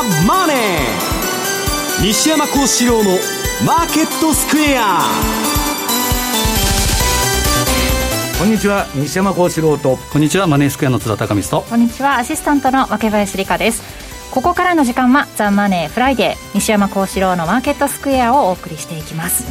[0.00, 0.56] ザ・マネー」
[2.02, 3.18] 西山幸四郎の
[3.66, 5.02] 「マーケットスクエア」
[8.38, 9.98] こんにちは西山幸四郎と。
[10.10, 11.68] こんにちはマネースクエアの津田隆光と。
[11.68, 13.82] こんにちはアシスタントの若林理香です。
[14.30, 19.44] ここからの時間は「ザ・マネーフライデー西山幸四郎のマーケットスクエア」をお送りしていきます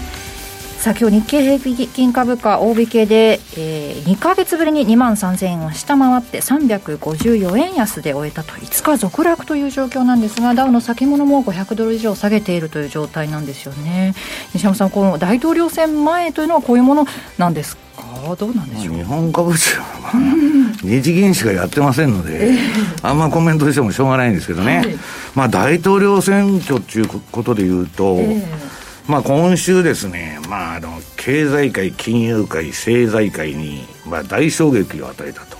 [0.79, 14.13] さあ今日日経平均株価大引けで、えー、2か月ぶりに2万3000円を下回って354円安で終えたと5日続落という状況なんですがダウの先物も500ドル以上下げているという状態なんですよね。
[14.53, 17.05] 西山さんこの大統領選前というのはこういうもの
[17.37, 18.35] なんですか？
[18.37, 18.95] どうなんでしょう？
[18.95, 20.13] 日本株市は、まあ、
[20.81, 22.57] 日銀しかやってませんので、
[23.01, 24.87] あんまコメントしてもしょうがないんですけどね、はい、
[25.35, 28.69] まあ大統領選挙ということでいうと、えー
[29.09, 35.57] まあ、今週ですね、まあ、あの経済界、金融界、政財界に、まあ、大衝撃を与えたと。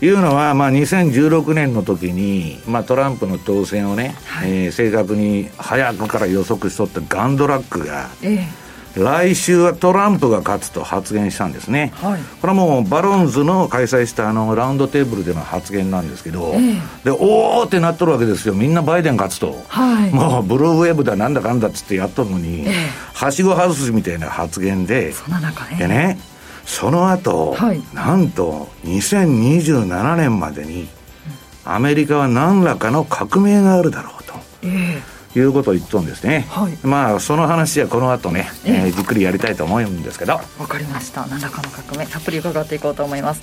[0.00, 22.74] いうのは、まあ、2016年の時に、まあ、トランプの当選をね、はい、えー、正確に早くから予測しとったガンドラックが、ええ来週はトランプが勝つと発言したんですね、はい、これはもうバロンズの開催したあのラウンドテーブルでの発言なんですけど、えー、でおおってなっとるわけですよ、みんなバイデン勝つと、はい、もうブルーウェーブだなんだかんだっつってやっとるのに、えー、
[23.14, 25.76] はしご外すみたいな発言で、その中ね。
[25.78, 26.18] でね
[26.64, 30.88] その後、はい、なんと2027年までに、
[31.64, 34.34] アメリカは何らかの革命があるだろうと。
[34.62, 40.34] えーいうことを言っとんですね、はい、まあその話はこの後ね、えー、じっくりやりたいと思うんですけど。
[40.34, 41.26] わかりました。
[41.26, 43.42] 何らかの革命たっぷり伺っていこうと思います。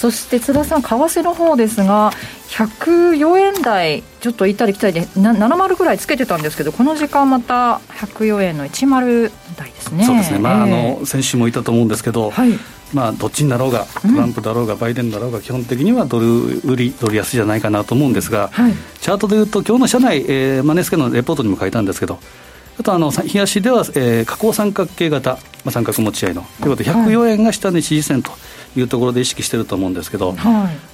[0.00, 2.12] そして津田さん為替の方ですが
[2.48, 9.30] 104円台ちょっと行ったり来たりで70ぐらいつけてたんですけどこの時間また104円の10
[9.60, 10.04] 台ですね。
[10.04, 10.38] そうですね。
[10.38, 12.58] まあ、えー、あの先週も言ったと思うんですけど、はい。
[12.92, 22.18] まあ、どっちになろうが、トランプだろうが、バイデンだろうが、基本的にはドル売り、ドル安じゃないかなと思うんですが、はい、チャートでいうと、今日の社内、えー、マネースケのレポートにも書いたんですけど、
[22.80, 26.42] あとあの日足では、えー、下降三角形型、まあ、三角持ち合いの。
[26.60, 28.34] ということで、104円が下値支持線とい
[28.80, 30.36] うところで意識していると思うんですけど、はい、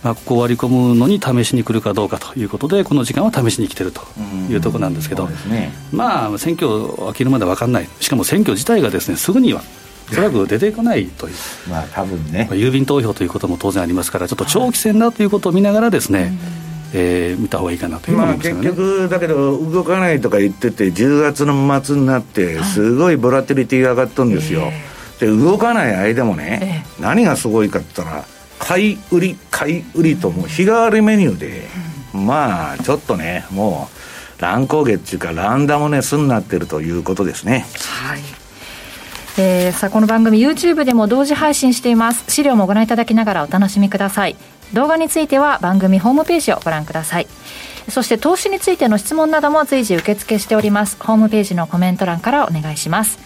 [0.02, 4.02] まあ、ここを割り込むのに試しに来るかどうかということで、この時間は試しに来てると
[4.50, 9.62] いうところなんですけど、ね、まあ、選挙を飽きるまで分かんない、しかも選挙自体がですねすぐには
[10.10, 11.34] おそらく出てこないという、
[11.68, 16.30] まあ多分ね、郵便投票ということも当然ありますから、ちょっと長期戦だということを見ながらですね、はい、
[16.94, 24.70] えー、見た方がいいかなというまあ、結局、だけど、動かないとか言ってて、10月の末になって、すごいボラティリティが上がったんですよ。
[25.18, 28.24] で動かない間もね、何がすごいかって言ったら、
[28.58, 31.66] 買い売り、買い売りと、もう日替わりメニューで、
[32.12, 33.88] まあ、ちょっとね、も
[34.38, 37.66] う、乱高下っていうか、ランダムネスになってるということですね。
[38.02, 38.20] はい。
[39.38, 42.24] えー、さあこの番組 YouTube でも同時配信しています。
[42.28, 44.36] 資料もご覧いただきながらお楽しみください。
[44.72, 47.26] 動画については番組ホームページをご覧ください。
[47.90, 50.96] そして投資についての質問なども随時受付しております。
[50.98, 53.25] ホームページのコメント欄からお願いします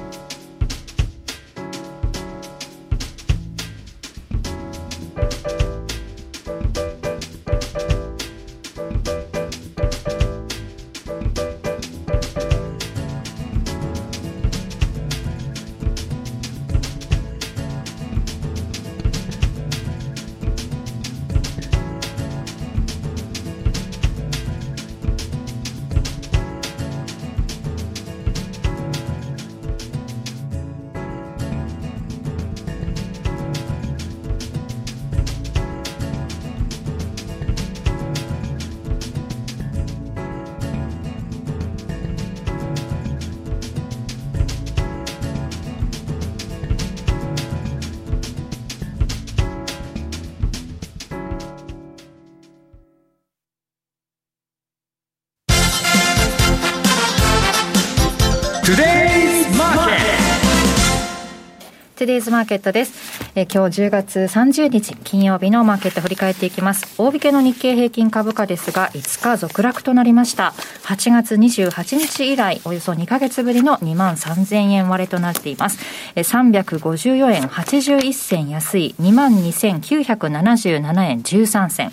[62.01, 63.21] トゥデイズマーケットです。
[63.35, 66.99] え今日10月30日金曜日のマーケット振り返っていきます。
[66.99, 70.55] 大引けの日経平均株価ですが、5日続落となりました。
[70.85, 75.77] 8月28日以来、およそ2ヶ月ぶりの2万3000円割れとなっています。
[76.15, 81.91] え354円81銭安い22,977円13銭。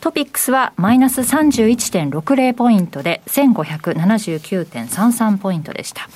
[0.00, 6.08] トピックスはマイナス31.60ポイントで1579.33ポイントでした。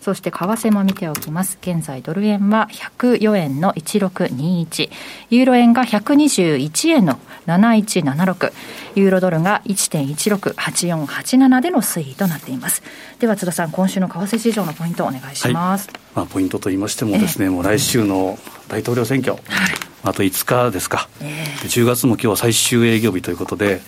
[0.00, 1.58] そして為替も見ておきます。
[1.60, 4.90] 現在ドル円は104円の1621
[5.30, 8.52] ユーロ円が121円の7176
[8.94, 12.82] ユーロドルが1.168487での推移となっています。
[13.18, 18.38] では津田さん今週の為替市場のポイントをお願いします、はい、まあ、ポイントといいましてもですね、もう来週の
[18.68, 19.42] 大統領選挙、はい、
[20.04, 23.82] あと5日ですか、えー、10月も今日は最終営業日ということで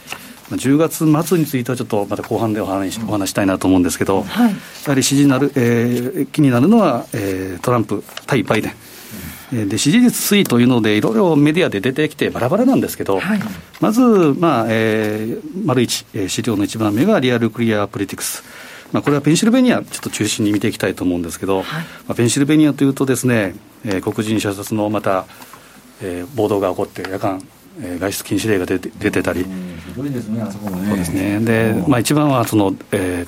[0.56, 4.56] 10月末についてはちょっとまた後半でお話お話したいなと思うんですけど、はい、や
[4.88, 8.75] はり支持になる、えー、気になるのは、えー、トランプ対バイデン。
[9.69, 13.40] で支持率推移というので、いろいろメディアで出てきて、バラバラなんですけど、はい、
[13.81, 18.43] まず、まあえー、丸一、資料の一番目がリアルクリアポリティクス。
[18.93, 25.26] まあ、これはペンシルベニア、ちょっと中心に見ていきたいと思うんですけど、はい、まあ、ペンシルベニアというとですね、えー、黒人射殺のまた、
[26.02, 27.43] えー、暴動が起こって、夜間、
[27.80, 29.48] えー、外出禁止令が出て出てたり、ひ
[29.96, 30.88] どいですね、あそこもね。
[30.88, 31.40] そうですね。
[31.40, 33.26] で、まあ、一番はその、え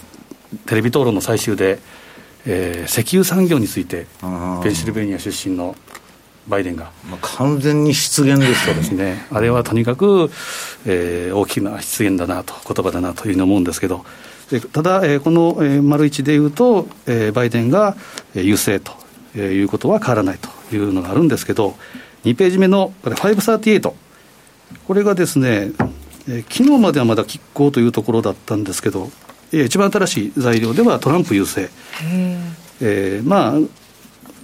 [0.54, 1.78] ー、テレビ討論の最終で、
[2.46, 4.06] えー、石油産業について、
[4.62, 5.76] ペンシルベニア出身の
[6.48, 10.30] バイデンが、まあ、完全に失言ですそうですね、あれはとにかく、
[10.86, 14.04] えー、大きな失言だなと、言葉だなというふうに思うんですけど、
[14.72, 17.96] ただ、えー、この、えー、丸一でいうと、えー、バイデンが、
[18.34, 18.92] えー、優勢と
[19.38, 21.76] いうことは変わらないというのがあるんですけど、
[22.24, 23.92] 2ページ目のこれ538、
[24.86, 25.72] これがですね、
[26.28, 29.10] えー、昨日まではまだ拮抗というところだったんですけど、
[29.52, 31.70] えー、一番新しい材料ではトランプ優勢。
[32.80, 33.84] えー、まあ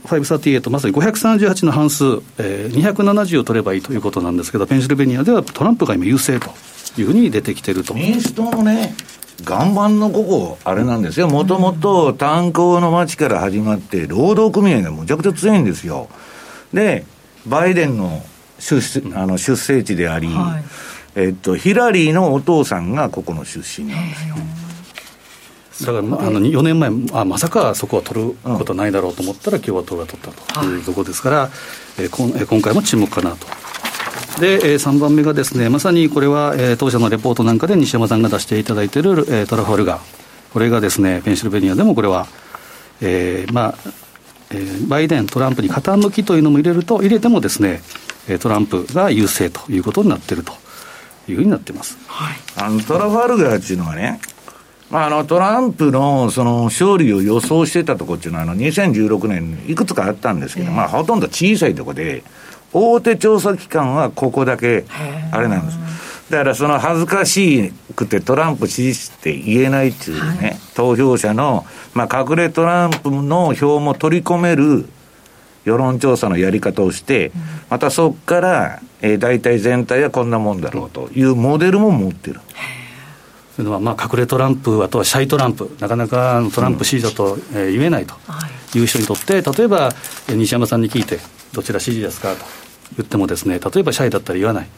[0.04, 2.04] 538、まさに538の半数、
[2.38, 6.50] えー、270を取ればいいということなんですけど、ペンシルベニアではトランプが今、優勢と
[6.98, 8.94] いうふうに出てきてると民主党もね、
[9.46, 16.08] 岩盤のここ、あれなんですよ、もともと炭鉱の町から始まって、労働組合がむちゃくちゃ強いんですよ。
[16.72, 17.04] で、
[17.46, 18.22] バイデンの
[18.60, 20.64] 出あの出生地であり、はい、
[21.16, 24.34] えっと、ヒラリーのお父さんがここの出身なんですよ。
[25.80, 31.50] だから、あの4年前あ、まさかそこは取ることないだろうと思ったら、共和党が取ったというところですから、はい、
[32.02, 33.46] えー、こん今回も注目かなと。
[34.40, 40.02] で、えー、3番目がですね、まさにこれは、えー、当社のレポートなんかで西山さんが出していただいている、えー、トラファルガー、
[40.52, 42.26] これがですね、ペンシルベニアでもこれは、
[43.00, 43.74] えー、まあ、
[44.50, 47.80] えー、バイデン、トランプに加担の木というのも入れると、入れてもですね、
[48.40, 50.52] トランプが優勢ということになっていると。
[51.28, 54.20] いうふうになってます、はい、あのトラファルガーっていうのはね、
[54.90, 62.24] まあ、あのトランプのその勝利を予想してたところっていうのは、あの2016年、いくつかあったんですけど、えー、まあ、ほとんど小さいところで、
[62.72, 64.84] 大手調査機関はここだけ、
[65.32, 65.78] あれなんです。
[66.30, 74.88] だからその恥ずかしくてトランプ支持って言えないっていうね、はい、投票者の、まあ、隠れトランプの票も取り込める
[75.64, 77.32] 世論調査のやり方をして、
[77.68, 82.40] またそこから、えー、大体全体はこんなもんだろうというモデルも持ってる。
[83.56, 88.14] というのは、まあ、隠れトランプ、あとはシャイトランプ、なかなかトランプ支持だと、え言えないと
[88.78, 89.92] いう人にとって、例えば
[90.28, 91.18] 西山さんに聞いて、
[91.52, 92.59] どちら支持ですかと。
[92.96, 94.68] 言ってもですね例えばシャイだったら言わない、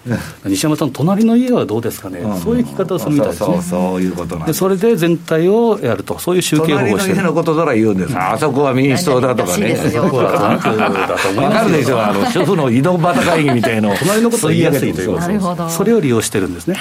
[0.44, 3.47] 西山さん隣の家はどうですかね、うん、そういう聞き方をするみたいですね。
[3.47, 9.73] そうそういうことなんでそれで全体をやるとそういう集計方法をして隣の家のことなら言うんです、あそこは民主党だとかね。
[9.73, 11.53] あそこはトランプだと思います。
[11.53, 16.76] 分かるでしょあの主婦の井戸端会議みたいな隣のこと言いやすいということそれを利用してるんですね。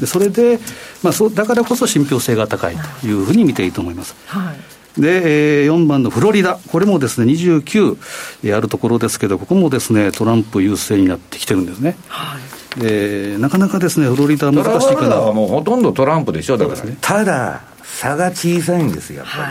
[0.00, 0.58] でそれで、
[1.02, 7.96] まあ、そだからこそ信憑性が高いというふうに見ていいと思います、はいで、えー、4番のフロリダ、これもですね29、
[8.44, 11.96] えー、あるところですけど、ここもですねトランプ優勢になってきてるんですね。
[12.08, 15.16] はいでなかなかですね、フロリダ難しいかな。
[15.16, 19.42] はもうほとんどトランプでしょ、だから、ね、ただ、差が小さいんですよ、やっぱり。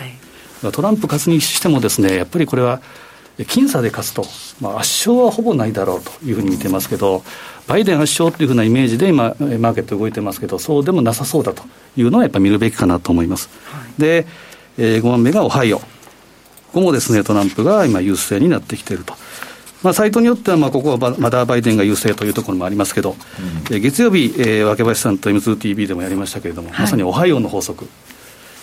[0.62, 2.82] はい、トランプ勝つにしてもですね、やっぱりこれは、
[3.40, 4.25] 僅差で勝つと、
[4.62, 7.24] まあ、圧勝はほぼないだろうというふうに見てますけど、
[7.68, 11.64] バイデン圧勝というふうなイメージで今、マーケット動いてますけど、そうでもなさそうだと
[11.98, 13.50] いうのはやっぱり見るべきかなと思います。
[13.66, 14.28] はい、で
[14.77, 15.79] えー、5番目がオハイオ。
[15.79, 15.86] こ
[16.74, 19.13] こもですね、トランプが今優勢になってきていると。
[19.82, 23.15] まあ、サイトによっては、まあ、ここはまだバイデンが優勢というところもありますけど、
[23.70, 27.88] うん、え月曜日、えー、若林さんと M2TV でもやりましたけれども、はい、まさにオハイオの法則。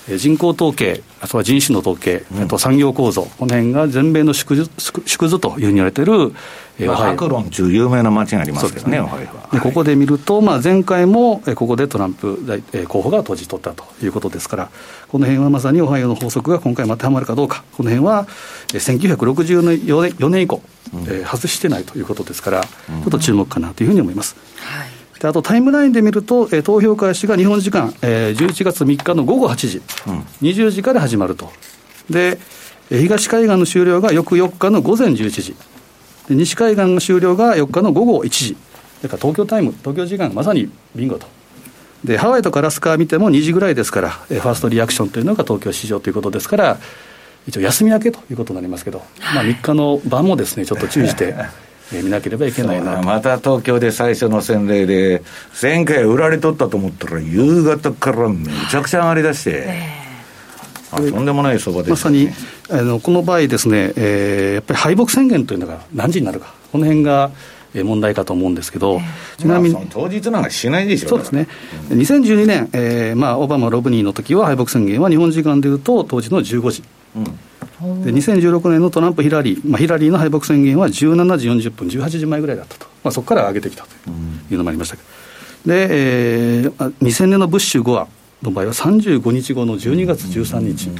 [0.08, 4.70] 人口統計、あとは人種の統計、うん、あと産業構造、この辺が全米の縮図
[5.06, 6.32] 縮図というふうに言われている、
[6.80, 9.08] えー、ハクロンという有名な街がありますけどね、ね。
[9.52, 14.70] でここで見ると、まあ、前回もここでトランプ大候補が閉じ取ったということですから、
[15.08, 18.26] この辺はまさにオハイオの法則が今回当てはまるかどうか、この辺は
[18.68, 20.60] 1964年 ,4 年以降、
[20.94, 24.34] うん、えー、外してないということですから、ちょっと注目かなというふうに思います。
[24.56, 24.91] はい
[25.22, 31.52] であとタイムラインで見ると、えー、投票開始が日本時間、えー、11月3日の午後8時、うん、20時から始まると。
[32.10, 32.40] で、
[32.88, 35.56] 東海岸の終了が翌4日の午前11時。
[36.28, 38.56] で西海岸の終了が4日の午後1時。
[39.00, 41.28] だから東京タイム、東京時間、まさにビンゴと。
[42.02, 46.78] で、ハワイとかアラスカ見ても2時ぐらいですから、えー、ファーストリアクションというのが東京市場ということですから、
[47.46, 49.02] 一応休み明けということになりますけど、
[49.34, 51.36] まあ、3日の晩もですね、ちょっと注意して。
[52.00, 55.22] 見なければいけないなまた東京で最初の洗礼で、
[55.60, 60.02] 前回売られとったと思ったら、夕方からめちゃくちゃ上がりだして。
[60.90, 62.28] とんでもない相場です、ね、まさに
[62.70, 67.30] あのこの場合ですね、えー、やっぱり敗北宣言というのが何時になるか、この辺が
[67.74, 69.00] 問題かと思うんですけど、
[69.38, 71.48] ちなみに、当日なんかしないでしょそうですね、
[71.90, 76.82] うん、2012年、えーまあ、オバマ、ロブニーの時は敗北宣言は日本時間でいうと、当時の15時。
[77.16, 77.24] うん。
[78.04, 83.90] で2016年のトランプ、ヒラリー、まあ、ヒラリーの敗北宣言は17時40分、18時前ぐらいだったと、まあ、そこから上げてきたと
[84.50, 88.06] いうのもありましたけど、で、えー、2000年のブッシュ5
[88.42, 90.90] の場合は35日後の12月13日、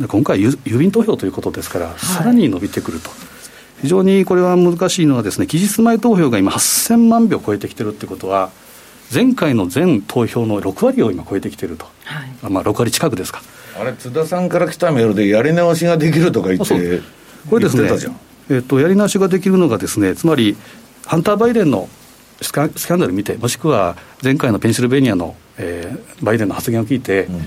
[0.00, 3.10] で今回、郵便投票ということですから、さらに伸びてくると。
[3.82, 8.50] 非常にこれは難しいのはですね、期日前投票が今8000万票超えてきてるってことは、
[9.12, 13.42] 前回の全投票の6割を今超えてきてると、はい、まあ6割近くですか。
[13.80, 17.00] あれ津田さんから来たメールでやり直しができるとか言って
[17.48, 18.14] これですね
[18.50, 20.56] えっと、やり直しができるのがですねつまり
[21.06, 21.88] ハンター・バイデンの
[22.40, 27.40] スキャンダル見てもしくは前回のペンシルベニアの、えー、バイデンの発言を聞いて、うん。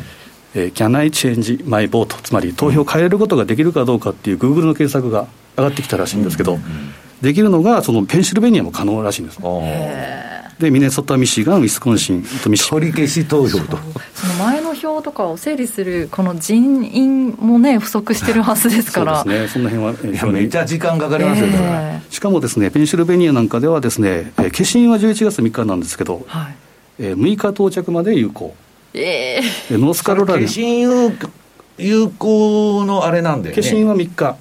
[0.56, 6.60] えー、Can I change my vote つまり投票を変えることができるかどうかっていうグーグルの検索が上がってきたらしいんですけど、
[7.22, 9.40] できるのがそのペンシルベニアも可能らしいんです。
[10.64, 13.78] でミネソタ、ミシガン、ウィスコンシンとミシ取り消し投票と。
[14.16, 16.56] その前の票とかを整理する、この人
[16.92, 26.56] 員もね、不足してるはずですから、そうですね、その辺は、えー、めっちゃ時間かかりますよ、えー、しかもですね、ペンシルベニアなんかではですね、えー、消印は11月3日なんですけど、はい、
[27.00, 28.56] えー、6日到着まで有効。
[28.94, 30.48] えー、ノースカロライナ。
[30.48, 31.12] 消印有
[31.78, 34.38] 有効のあれなんで、ね、消印は3日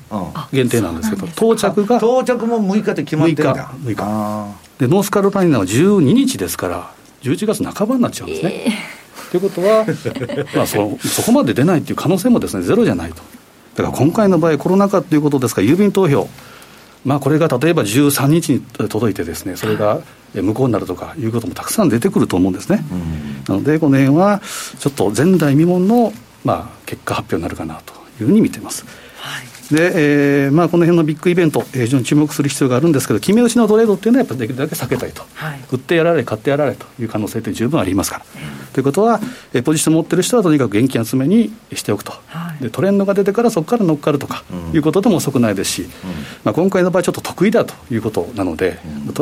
[0.53, 3.71] 限定なんですけど、到着が到着も6日って決まってるんだ。
[3.85, 6.91] 6日 ,6 日でノースカロライナは12日ですから
[7.23, 8.51] 11月半ばになっちゃうんですね。
[9.31, 9.87] と、えー、いうことは、
[10.57, 13.23] まあそ、そこまで出ないっていう可能性もです、ね、ゼロじゃないと。
[13.77, 16.29] だから今回の場合、コロナ禍ということですから、郵便投票、
[17.05, 20.01] まあ、これが例えば13日に届いてですね、それが
[20.35, 22.85] 無効になるとかいうこともたくさん出てくると思うんですね。
[23.47, 24.43] なので、この辺は
[24.81, 26.13] ちょっと前代未聞の、
[26.45, 28.85] まあ、結果発表になるかなというふうに見てます。
[29.73, 38.25] はいで、えーまあ、この辺のビッグイベント、非常に注目する必要があるんですけど、決め打ちのトレードっていうのは、やっぱりできるだけ避けたいと、はい、売ってやられ、買ってやられという可能性って十分ありますから。
[38.25, 39.21] うん、ということは、
[39.55, 45.89] えポジション持ってる人はとにかく現金集めにしておくと、はい、でトレンドが出てからそこから乗っかるとか、いうことでも遅くないですし、うん、
[46.45, 49.15] まあ、今回の場合、ちょっと得意だということなので、うん、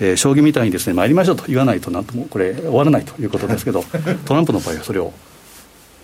[0.00, 3.82] えー、将棋みたいにですね参りましょうと言わないとなんともこれ終わらないということですけど
[4.26, 5.12] トランプの場合はそれを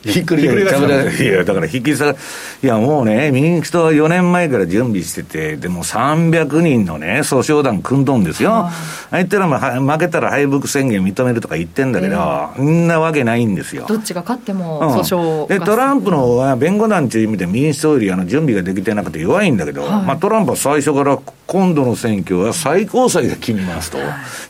[0.05, 8.69] ひっくり返しいや、だから引き下がいや、もうね、民主党は4年前から準備してて、でも300人のね、訴訟団組んどんですよ。
[9.11, 13.87] あいつらも負けたら敗北宣言認めるとか言ってんだけど、えー、んなわけないんですよ。
[13.87, 23.99] どっちが勝っても訴訟、うん、で、トランプの方は弁護団という意味で民主党よりあの準備ができてなくて弱いんだけど、はい、まあトランプは最初から今度の選挙は最高裁が決めますと。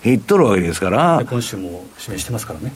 [0.05, 1.23] 言っとるわけですから。
[1.29, 2.73] 今週も示してますからね。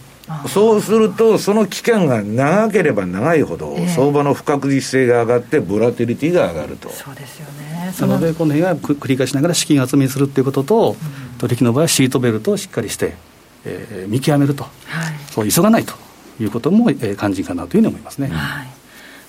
[0.48, 6.88] そうすると、その期間が長ければ長いほど、相場の不確実性が上がって、ボラティリティが上がると。
[6.90, 7.94] そうですよね。
[8.00, 13.14] なので、この辺は繰り返しながら資金集めにするということと、うん、取引の場合はシートベルトをしっかりして、
[13.64, 14.72] えー、見極めると、はい、
[15.30, 15.94] そう急がないと
[16.40, 18.28] いうことも、えー、肝心かなというふうに思いますね。
[18.28, 18.76] はい。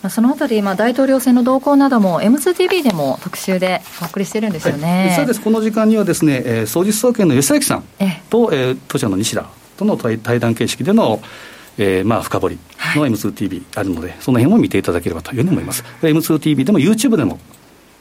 [0.10, 7.84] そのあたり、まあ、大統領選の動向なども、M2TV でも特集でお送りしてるんですよね、そうです、この時間にはですね、えー、総実総研の吉崎さん
[8.30, 9.46] と、えー、当社の西田
[9.78, 11.22] との対談形式での、
[11.78, 12.60] えー、まあ深掘り
[12.96, 15.84] の M2TV あるので、はい、その辺も見ていただければというふうに思います。
[16.02, 17.40] M2TV でも YouTube でも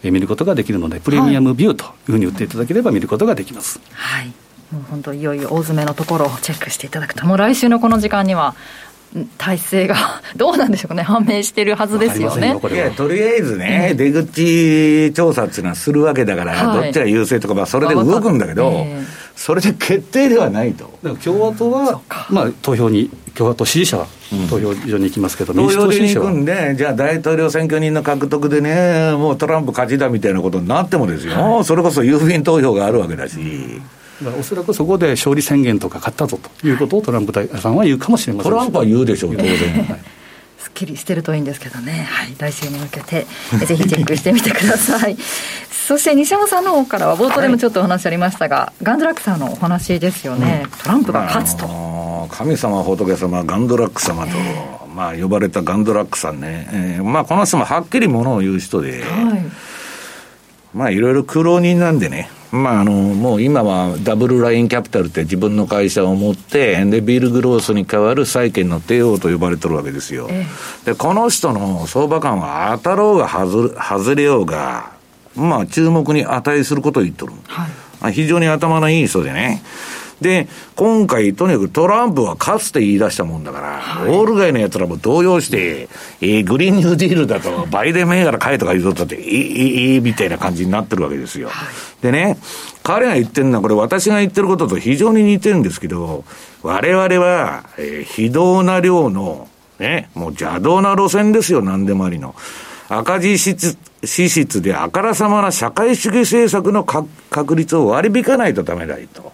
[0.02, 3.80] 見ることができるので、プレミアムビューというふうに打っていただければ見ることができます。
[3.92, 4.32] はい。
[4.72, 8.56] もう本当いよいよ大詰めのところをチェックしていただくと、もう来週のこの時間には
[9.38, 9.96] 体制が
[10.36, 12.48] どうなんでしょうね、判明してるはずですよね。
[12.48, 19.04] よいや、とりあえずね、出口調査っていうのはするわけだから、はい、どっちが優勢とか、まあ、それで動くんだけど、えー、
[19.36, 20.98] それで決定ではないと。
[21.22, 22.00] 共和党は、
[22.30, 24.06] まあ、投票に、共和党支持者は
[24.48, 33.38] 投票所に行きますけど、うん、投票所に行くんで、じゃあ大統領選挙人の獲得でね、もうトランプ勝ちだみたいなことになってもですよ、はい、それこそ郵便投票があるわけだし。
[34.40, 38.52] おそらくそこで勝利宣言とか勝ったぞということをトランプさんは言うかもしれません。
[38.52, 39.54] トランプは言うでしょう、当然。
[39.84, 40.15] はい
[40.76, 43.26] きりしてるといいんですけどね、はい、来週に向けて、
[43.66, 45.16] ぜひチェックしてみてください。
[45.86, 52.28] そして西山さんの方からは、冒頭でもちょっとお話ありましたが、はい、ガンドラックさんのお話ですよね、うん、トランプが勝つと。
[52.30, 59.46] 神様、仏様、ガンドラック様と、えー、まあ、呼ばれたガンドラックさんね、えーまあ、この人もはっきりものを言う人で、はい、
[60.74, 62.30] まあ、いろいろ苦労人なんでね。
[62.52, 70.28] まあ、あの、もう今はダブルラインキャピタルって自分の会社を持って、で、ビルグロースに代わる債券の帝王と呼ばれてるわけですよ。
[70.30, 70.46] え
[70.84, 74.92] で、この人の相場感は当たろうが外外れようが、
[75.34, 77.32] まあ、注目に値することを言っとる。
[78.00, 79.62] はい、非常に頭のいい人でね。
[80.20, 85.88] で、今回とにかくトランプはかつて言い出したもんだから、はい、オール街の奴らも動揺して、
[86.20, 91.48] えー、グリーンニューディールだと、バイデン銘柄買えとか言うとったって、えええみたいな感じになってるわけですよ。
[91.48, 92.38] はい、でね、
[92.82, 96.24] 彼が言ってるのは、これ私が言ってることと非常に似てるんですけど、
[96.62, 102.34] 我々は、えー、非道な量の、ね、もう邪道な路線ですよ、何でもありの。
[102.88, 109.32] 赤字支出であからさまな社会主義政策の確率を割り引かないとダメだいと。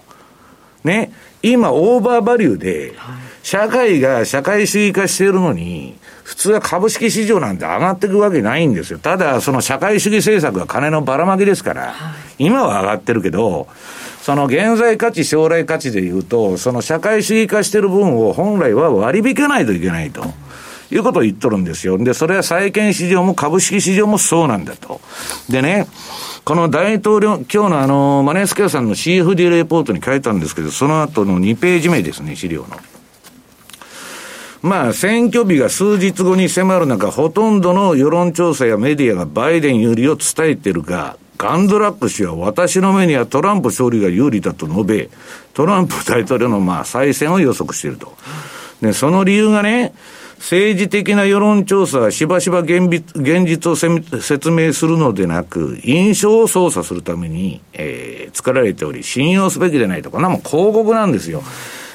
[0.85, 1.13] ね、
[1.43, 2.95] 今、オーバーバリューで、
[3.43, 8.99] 社会が社会主義化しているのに、普通は株式市場なんて上がっていくわけないんですよ。
[8.99, 11.95] ただ、その社会主義政策は金のばらまきですから、
[12.39, 13.67] 今は上がってるけど、
[14.23, 20.25] その現在価値、将来価値で言うと、その社会主義化してる分を本来は割り引かないといけないと。
[20.93, 21.97] いうことを言っとるんですよ。
[21.97, 25.01] で、それは債券市場も株式市場もそうなんだと。
[25.49, 25.87] でね、
[26.45, 32.69] この大統領、今日のあの、マネースケアさんの CFD レポートに書いたんですけど、その後の2ページ目ですね、資料の。
[34.61, 45.11] まあ、選挙日が数日後に迫る中、ほとんどの世論調査やメディアがバイデン有利を伝えているが、ガンドラック氏は私の目にはトランプ勝利が有利だと述べ、
[45.55, 48.17] トランプ大統領のまあ再選を予測していると。
[48.81, 49.93] で、その理由がね、
[50.43, 60.11] 政治的な世論調査はしばしば現実を説明するのでなく、印象を操作するために、えー、作られており、信用すべきでないと。
[60.11, 61.45] こんなもん広告なんですよ。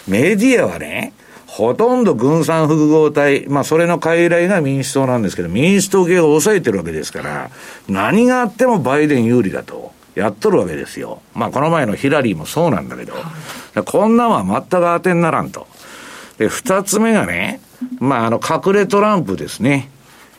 [0.08, 1.12] メディアはね、
[1.46, 7.52] ほとんど軍産複合体、まあそれの傀儡が民主党なんですけど、民主党系が抑えてるわけですから、
[7.90, 9.92] 何があってもバイデン有利だと。
[10.16, 11.22] やっとるわけですよ。
[11.36, 13.14] まあこの前のヒラリーもそうなんだけど、
[13.84, 15.68] こんなんは全く当てにならんと。
[16.38, 17.60] で、二つ目がね、
[18.00, 19.90] まあ、あの、隠れトランプですね。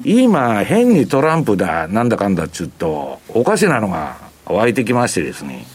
[0.04, 5.66] 今、変にトランプだ、なんだかんだっちゅうと、おかしなのが湧いてきましてですね。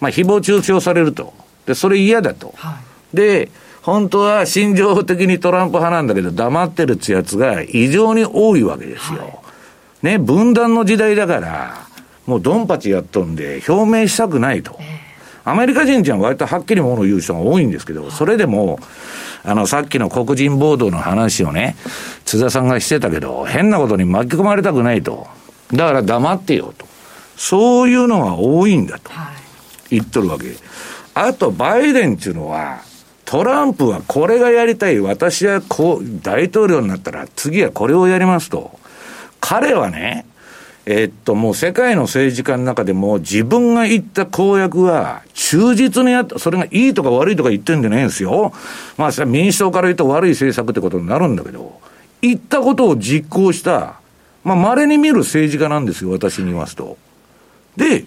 [0.00, 1.34] まあ、誹謗中傷されると。
[1.66, 2.54] で、それ嫌だと。
[2.56, 2.78] は
[3.12, 3.50] い、で、
[3.82, 9.20] 本当は心情的にトランプ派なんだけど、黙ってるってやつが異常に多いわけですよ。
[9.20, 11.86] はい、ね、分断の時代だから、
[12.26, 14.78] もうドンパチやっとんで、表明したくないと。
[15.44, 18.78] アメリカ人じゃ割とはっきりものを言う人が多いんですけど、それでも、
[19.44, 21.76] あの、さっきの黒人暴動の話をね、
[22.24, 25.26] 津田さんがしてたけど、変なことに巻き込まれたくないと。
[25.72, 26.86] だから黙ってよと。
[27.36, 29.10] そういうのが多いんだと。
[29.90, 30.46] 言っとるわけ。
[31.14, 32.80] あと、バイデンっていうのは、
[33.24, 34.98] トランプはこれがやりたい。
[35.00, 38.78] 私はこう、大統領になったら次はこれをやりますと。
[39.40, 40.26] 彼はね、
[40.86, 48.52] えっと、もう世界の政治家の中でも自分が言った公約は忠実にやった、それがいいとか悪いとか言ってるんじゃないんですよ。
[48.98, 51.80] まあ、民主党から言うと悪い政策ってことになるんだけど、
[52.20, 53.94] 言ったことを実行した、
[54.44, 56.98] まあ、稀に見る政治家なんですよ、私に言いますと。
[57.76, 58.04] で、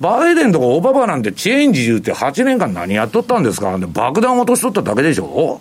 [0.00, 3.76] バイデンとかオバマなんてチェンジ言うて8年間何やっとったんですか？
[3.78, 5.60] 爆弾落としとっただけでしょ？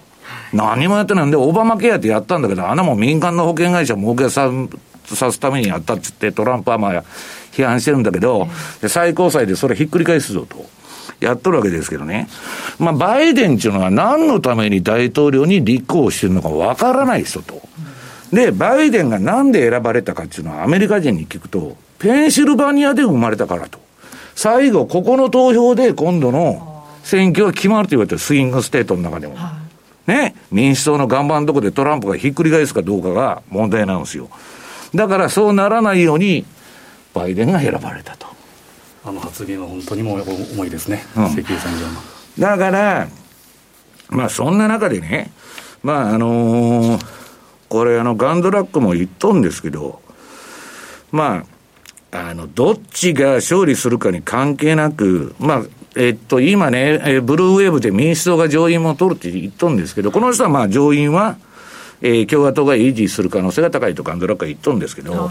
[0.54, 1.26] 何もやってない。
[1.26, 4.52] んで、オバマケアってやったんだけど、あんなもん民間の保険会社儲けさ
[5.08, 7.04] さすためにやったっつって、トランプはまあ、
[7.52, 8.48] 批判してるんだけど、
[8.88, 10.66] 最高裁でそれひっくり返すぞと。
[11.20, 12.28] やっとるわけですけどね。
[12.80, 17.62] まあ、バイデンっていうのは何のために大統領に立候補してるのかわからない人と。
[18.34, 23.80] で、バイデンがなんで選ばれたかっていうのはアメリカ人に聞くと、ペンシルバニアで生まれたからと。
[24.36, 29.36] 最後、ここの投票で今度の選挙が決まると言われてる、スイングステートの中でも。
[30.08, 34.30] ね、民主党の岩盤のとこでトランプがひっくり返すかどうかが問題なんですよ。
[34.96, 36.46] だからそうならないように、
[37.14, 38.28] バイデンが選ばれたと。
[39.06, 41.94] あの発言は本当にも重いですね、うん、石油産業の。
[42.40, 43.08] だから、
[44.10, 45.32] まあそんな中でね、
[45.84, 47.06] まああのー、
[47.70, 50.02] これあのガンドラックも言っとんですけど、
[51.12, 51.46] ま
[52.12, 55.64] あ、あの、どっちが勝利するかに関係なく、まあ、
[55.96, 61.38] えっと、今ね、えブルーウェーブで民主党が上院も取るって言っとんですけど、この人はまあ上院は、
[62.02, 65.30] えー、共和党が維持する可能性が高いとガンドラックは言っとるんですけど、はい、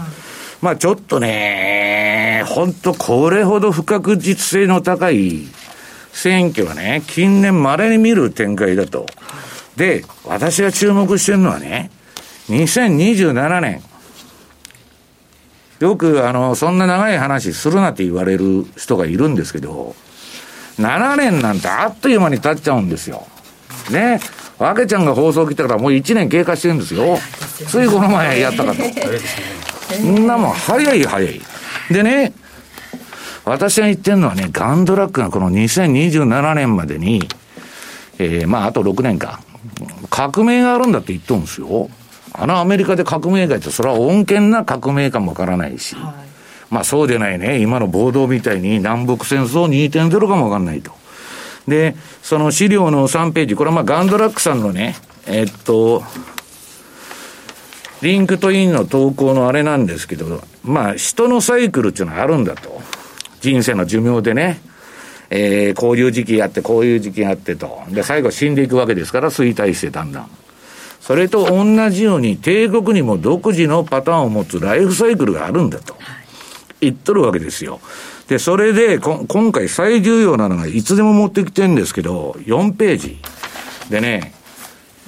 [0.61, 5.47] まあちょっとね、本当これほど不確実性の高い
[6.11, 9.05] 選挙はね、近年稀に見る展開だと。
[9.75, 11.91] で、私が注目してるのはね、
[12.49, 13.81] 2027年、
[15.79, 19.95] よくあの、そんな長い話するなって言われる人がいるんですけど、
[20.79, 23.27] 7年なんてあっという間に経っちゃうんですよ。
[23.91, 24.19] ね。
[24.57, 27.17] わけちゃんが放送来てからもう1年経過してるんですよ。
[27.67, 28.83] ついこの前やったかと。
[28.83, 31.41] そんなもん早い早い。
[31.91, 32.33] でね、
[33.43, 37.27] 私が言ってるのはね、ガンドラックがこの2027年までに、
[38.17, 39.41] えー、まあ、あと6年か。
[40.09, 41.89] 革命があるんだって言っとるんですよ。
[42.33, 46.13] あのアメリカで革命がって、それは穏健な革命かもわからないし、はい、
[46.73, 50.91] まあそうでないね、今の暴動みたいに南北戦争2.0かもわかんないと。
[51.67, 54.95] で、その資料の3ページ、これはまあガンドラックさんのね、
[55.27, 56.03] えっと、
[58.01, 62.81] LinkedInの投稿のあれなんですけど、まあ人のサイクルっていうのはあるんだと。
[63.41, 64.59] 人生の寿命でね。
[65.29, 67.81] えー、こういう時期やって、こういう時期やってと。
[67.89, 70.29] で、最後死んでいくわけですから、衰退してだんだん。
[71.01, 75.95] それと同じように、帝国にも独自のパターンを持つライフサイクルがあるんだと。
[76.81, 77.79] 言っとるわけですよ。
[78.27, 83.19] で、それで、今回最重要なのが、いつでも持ってきてるんですけど、4ページ。
[83.89, 84.33] でね、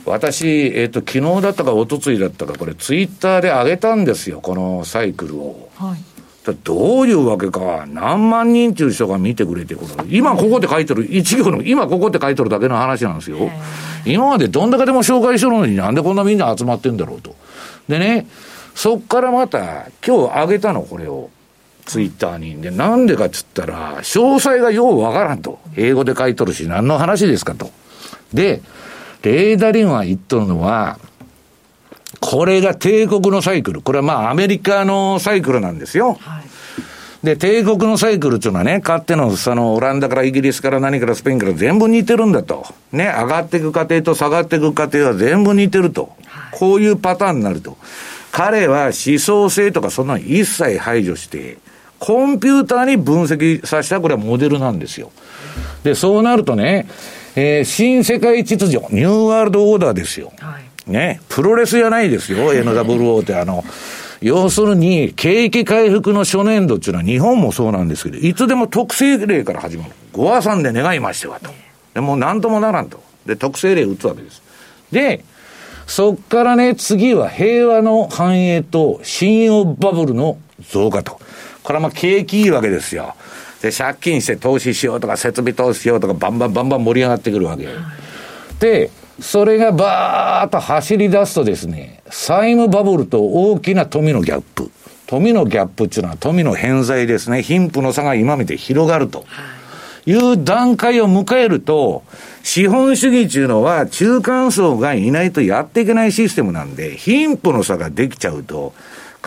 [0.05, 5.69] 私、えっ、ー、と、昨日だったか一昨日だったか、これツイッターで上げたんですよ、このサイクルを。
[5.75, 6.17] はい
[6.63, 13.37] どういうわけか、何万人っていう人が見てくれて、これ、今ここで書いてる、一行の、今ここで書いてるだけの話なんですよ。
[14.05, 17.35] 今までどんだけでも紹介しろのになんでこんなみんな集まってんだろうと。
[17.89, 18.27] でね、
[18.75, 21.29] そっからまた、今日あげたの、これを。
[21.87, 22.61] ツイッターに。
[22.61, 25.59] で、なんでかっつったら、詳細がようわからんと。
[25.75, 27.71] 英語で書いとるし、何の話ですかと。
[28.33, 28.61] で、
[29.23, 30.99] レーダリンは言っとるのは、
[32.19, 33.81] これが帝国のサイクル。
[33.81, 36.17] これはまあアメリカのサイクルなんですよ。
[36.19, 42.65] はい、で、帝国のサイクルっていうのはね、かっての、その、オランダからイギリスから何からスペインから全部似てるんだと。
[42.91, 46.15] ね、上がっていく過程と下がっていく過程は全部似てると。
[46.25, 47.77] はい、こういうパターンになると。
[48.31, 51.57] 彼は思想性とかそんなの一切排除して、
[51.99, 55.11] コンピューターに分析させたこれはモデルなんですよ。
[55.83, 56.87] で、そうなるとね、
[57.35, 60.31] えー、新世界秩序、ニューワールドオーダーですよ。
[60.37, 63.63] はい、ね、プロレスじゃないですよ、NWO ってあの、
[64.21, 69.91] 要するに、景気回復の初年度っていうのは日本もそうなんですけど、いつでも特性例から始まる。
[70.11, 71.51] ご破産で願いましてはと。
[71.93, 73.03] でも何ともならんと。
[73.25, 74.41] で、特性例打つわけです。
[74.91, 75.23] で、
[75.85, 80.37] そっからね、次は平和の繁栄と信用バブルの
[80.71, 81.19] 増加と。
[81.67, 83.13] これはまあ景気いいわけですよ。
[83.61, 87.67] で、借金して投資しようとか、設備投資しようとか、バンバンバンバン盛り上がってくるわけ。
[88.61, 94.71] で、それがバーッと走り出すとですね、債務バブルと大きな富のギャップ。
[95.07, 97.43] 富のギャップっていうのは富の偏在ですね。
[97.43, 99.25] 貧富の差が今見て広がると。
[100.05, 102.03] いう段階を迎えると、
[102.43, 108.73] 資本主義っていうのは中間層がいないとやっていけないシステムなんで、貧富の差ができちゃうと、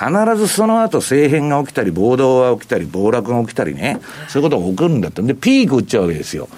[0.01, 5.21] 必ずその後政変が起きたり、暴動が起きたり、暴落が起きたりね、そういうことが起こるんだって。
[5.21, 6.49] で、ピーク打っちゃうわけですよ。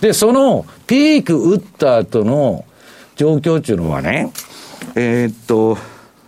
[0.00, 2.64] で、そのピーク打った後の
[3.16, 4.32] 状況っていうのはね、
[4.94, 5.76] えー、っと、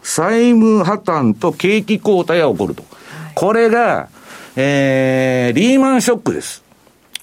[0.03, 2.85] 債務破綻と景気後退が起こると。
[3.35, 4.09] これが、
[4.57, 6.63] えー、リーマンショックです。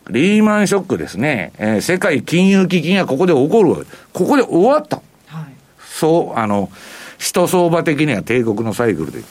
[0.10, 1.52] リーマンショックですね。
[1.58, 3.86] えー、世界金融危機がここで起こる。
[4.14, 4.98] ここで終わった。
[5.28, 5.46] はい、
[5.80, 6.70] そう、あの、
[7.18, 9.22] 人相場的には帝国のサイクルで。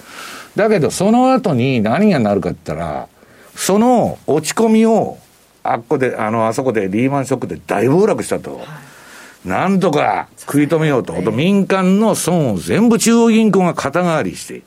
[0.56, 3.08] だけど、その後に何がなるかって言ったら、
[3.56, 5.18] その落ち込みを、
[5.62, 8.58] あっこで、あの、あそこでリーマンショックで大暴落したと。
[8.58, 11.12] はい、なんとか食い止めようと。
[11.14, 14.62] ね、民間の損を全部中央銀行が肩代わりして、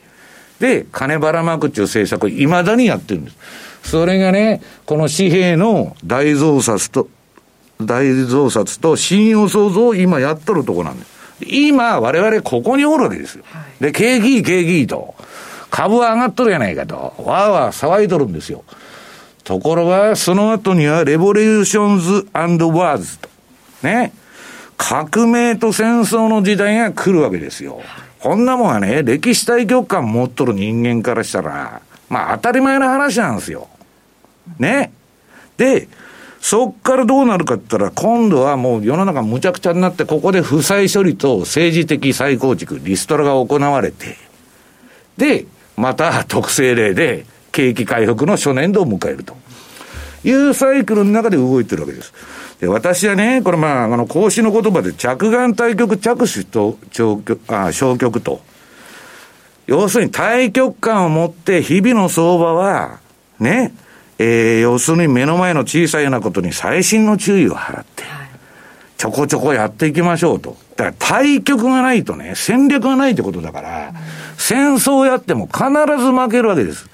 [0.60, 3.38] で、金ばらまくっていう政策を未だにやってるんです。
[3.84, 7.08] それがね、この紙幣の大増刷と、
[7.80, 11.16] 大増刷と信用創造を今やっとるとこなんです。
[11.41, 13.43] 今、我々ここにおるわけですよ。
[13.80, 15.15] で、景気いい、景気いいと。
[15.69, 16.95] 株は上がっとるやないかと。
[16.95, 18.63] わーわー騒いとるんですよ。
[19.43, 23.30] ところが、その後には、レボリューションズワーズと。
[23.84, 24.13] ね。
[24.78, 27.82] 革命と戦争の時代が来るわけですよ。
[28.19, 33.67] こんなもんはね、歴史対局観持っとる人間からしたら、まあ当たり前の話なんですよ。
[34.60, 34.91] ね。
[35.58, 35.88] で、
[36.49, 44.15] そっからどうなるかって言ったら、今度はもう世の中むちゃくちゃになって、ここで負債処理と政治的再構築、リストラが行われて、
[45.17, 49.36] で、また特性例で景気回復の初年度を迎えると
[50.23, 52.13] いうサイクルの中で動いてるわけです。
[52.62, 58.39] で、私はね、これまあ、あの、孔子の言葉で着眼対極着手と長極、あ、消極と。
[59.65, 63.01] 要するに対極感を持って日々の相場は、
[63.38, 63.73] ね、
[64.19, 68.03] えー、要するに目の前の小さいようなことに細心の注意を払って、
[68.97, 70.58] ちょこちょこやっていきましょうと。
[70.75, 73.93] だから対局がないとね、戦略がないってことだから、
[74.38, 75.65] 戦争やっても必
[75.99, 76.89] ず負けるわけです。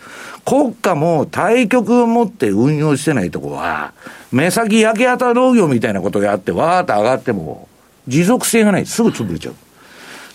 [0.46, 3.94] 国家も対局を持って運用してないとこは、
[4.32, 7.70] 目先焼け跡農業みたいなことをやって、わーっと上がっても、
[8.08, 8.86] 持続性がない。
[8.86, 9.56] すぐ潰れちゃう。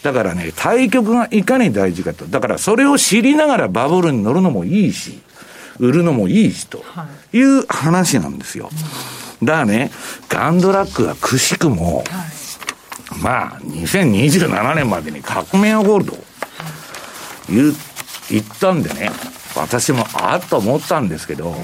[0.03, 2.27] だからね、対局がいかに大事かと。
[2.27, 5.21] だからそれを知りながらバブルに乗るのもいいし、
[5.79, 6.85] 売るのもいいしと
[7.33, 7.41] い。
[7.41, 8.71] う話なんですよ。
[9.43, 9.91] だからね、
[10.29, 12.05] ガンドラックがくしくも、
[13.23, 16.17] まあ、2027年までに革命を起こると
[17.49, 17.73] 言
[18.31, 19.11] 言ったんでね、
[19.57, 21.55] 私もあっと思ったんですけど、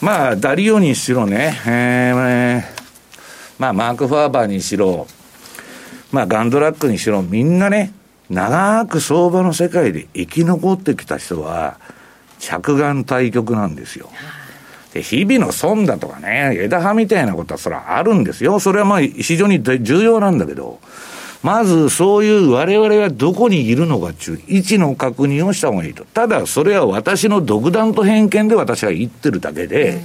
[0.00, 2.62] まあ、ダリオにしろね、えー、
[3.58, 5.06] まあ、マーク・ファーバーにしろ、
[6.10, 7.92] まあ、ガンドラックにしろ、みんなね、
[8.30, 11.78] 長く相場の世界で生き残ってきた人は、
[12.42, 14.10] 着眼対局なんですよ。
[14.92, 18.58] で、日々の損だとかね、枝葉みたいなことはそれはあるんですよ。
[18.60, 20.80] それはまあ非常に重要なんだけど、
[21.42, 26.04] まずそういう我々がどこにいるのかっていう位置の確認をした方がいいと。
[26.04, 30.00] ただそれは私の独断と偏見で私が言ってるだけで、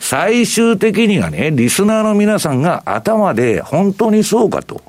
[0.00, 4.82] 最終的にはね、リスナーの皆さんが頭で本当にそうかと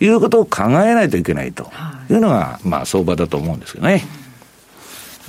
[0.00, 1.70] いうことを考えないといけないと
[2.10, 4.04] いうのが、まあ相場だと思うんですよね。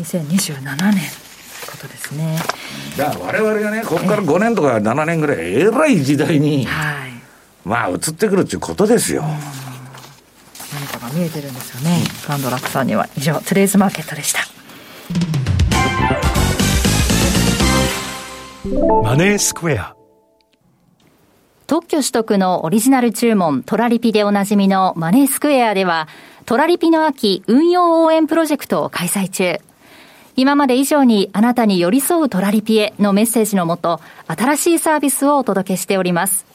[0.02, 1.26] 2027年
[1.66, 2.38] ことですね。
[2.98, 7.12] だから我々がね、ここから5年とか7年ぐらい、えらい時代に、はい、
[7.64, 9.24] まあ移ってくるっていうことですよ。
[10.74, 12.04] 何かが見えてるんですよね。
[12.28, 14.40] ガンドラックさんには以上、トゥレイズマーケットでした。
[19.04, 19.96] マネースクエア。
[21.68, 26.08] 特許取得のオリジナル注文トラリピでおなじみのマネースクエアでは、
[26.46, 29.60] トラリピの秋運用応援プロジェクトを開催中。
[30.38, 36.46] 今まで以上にあなたに寄り添うトラリピへのメッセージのもと、新しいサービスをお届けしております。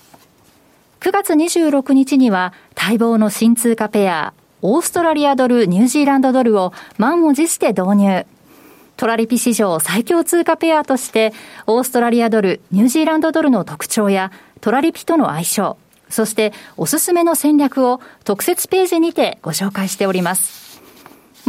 [1.00, 8.26] 9月26日には待望の新通貨ペア、オーストラリアドル、ニュージーランドドルを満を持して導入。
[8.98, 11.32] トラリピ史上最強通貨ペアとして、
[11.66, 15.78] オーストラリアドル、ニュージーランドドルの特徴や、トラリピとの相性、
[16.10, 20.69] そしておすすめの戦略を特設ページにてご紹介しております。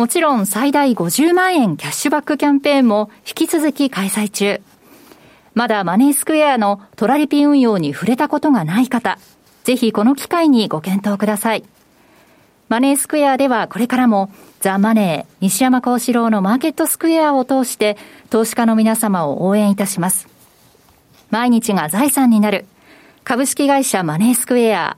[0.02, 4.60] もちろん最大50万円キャッシュバックキャンペーンも引き続き開催中。
[5.54, 9.20] まだマネースクエアのトラリピ運用に触れたことがない方、
[9.64, 11.64] ぜひこの機会にご検討ください。
[12.68, 17.96] マネースクエアではこれからもザ・マネー西山幸四郎のマーケットスクエアを通して
[18.32, 20.28] 投資家の皆様を応援いたします。
[21.30, 22.66] 毎日が財産になる
[23.24, 24.98] 株式会社マネースクエア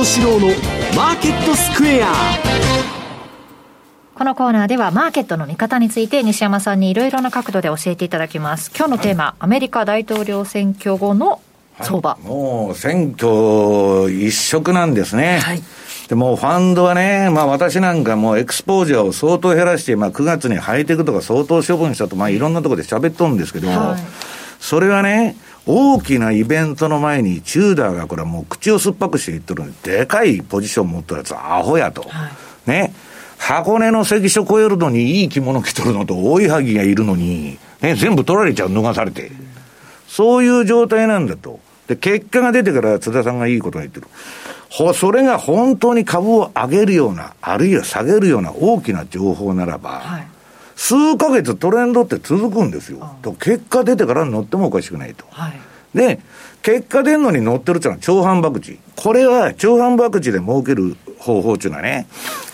[0.00, 0.46] 幸四郎の
[0.96, 2.06] マーケットスクエア。
[4.14, 8.70] このコーナーではマーケットの見方について西山さんにいろいろな角度で教えていただきます。
[8.74, 11.42] 今日のテーマ、はい、アメリカ大統領選挙後の
[11.82, 15.62] 相場、はい、もう選挙一色なんですね、はい、
[16.08, 24.02] でもファンドはね、まあ私なんかもうエクスポージャーを相当減らして、まあ9月にハイテクとか相当処分したと、まあいろんなところで喋っとるんですけど、はい、
[24.60, 25.36] それはね、
[25.70, 32.02] 大きなイベントの前に、チューダーがこれはもう口を酸っぱくして言ってるんで、でかいポジション持ってるやつはアホやと。
[32.02, 32.28] は
[32.66, 32.92] い、ね。
[33.38, 39.30] 箱根の関所超えるのにいい着物着とるのと追いはぎがいるのに、ね、全部取られちゃう、脱がされて。
[40.08, 41.60] そういう状態なんだと。
[41.86, 44.06] で、結果が出てから津田さんがいいことを言ってる。
[44.68, 50.26] ほ、それが本当に株を上げるような、あるいは下げるような大きな情報ならば、はい、
[50.80, 53.14] 数ヶ月トレンドって続くんですよ。
[53.20, 55.26] と結果出てから乗ってもおかしくないと。
[55.28, 55.60] はい、
[55.94, 56.20] で、
[56.62, 58.78] 結果出んのに乗ってるっていうのは超反爆地。
[58.96, 62.06] これは超反爆地で儲ける方法っていうのはね、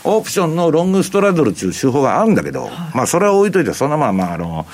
[0.02, 4.66] オプションのロングストラドルっていう手法があるんだけど、はい、まあそれは置いといて、そのままあの、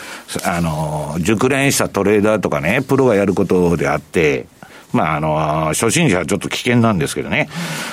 [0.44, 4.46] あの、熟練したトレーダーとかね、プロがやることであって、
[4.92, 5.34] まあ、あの、
[5.68, 7.48] 初心者はちょっと危険なんですけどね。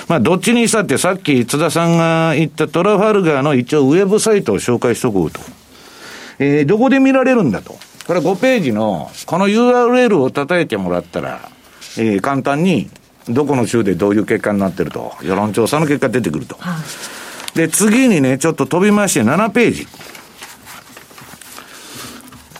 [0.08, 5.40] まあ、どっちにしたってさっき津田さんが言ったトラファルガーの一応ウェブサイトを紹介しとこうと。
[6.38, 7.78] えー、どこで見られるんだと。
[8.06, 11.40] これ5ページの、この URL を叩いてもらったら、
[11.98, 12.90] えー、簡単に、
[13.28, 15.14] どこの州でどういう結果になってると。
[15.22, 16.56] 世論調査の結果出てくると。
[16.58, 16.78] は
[17.54, 19.86] い、で、次にね、ちょっと飛びまして7ページ。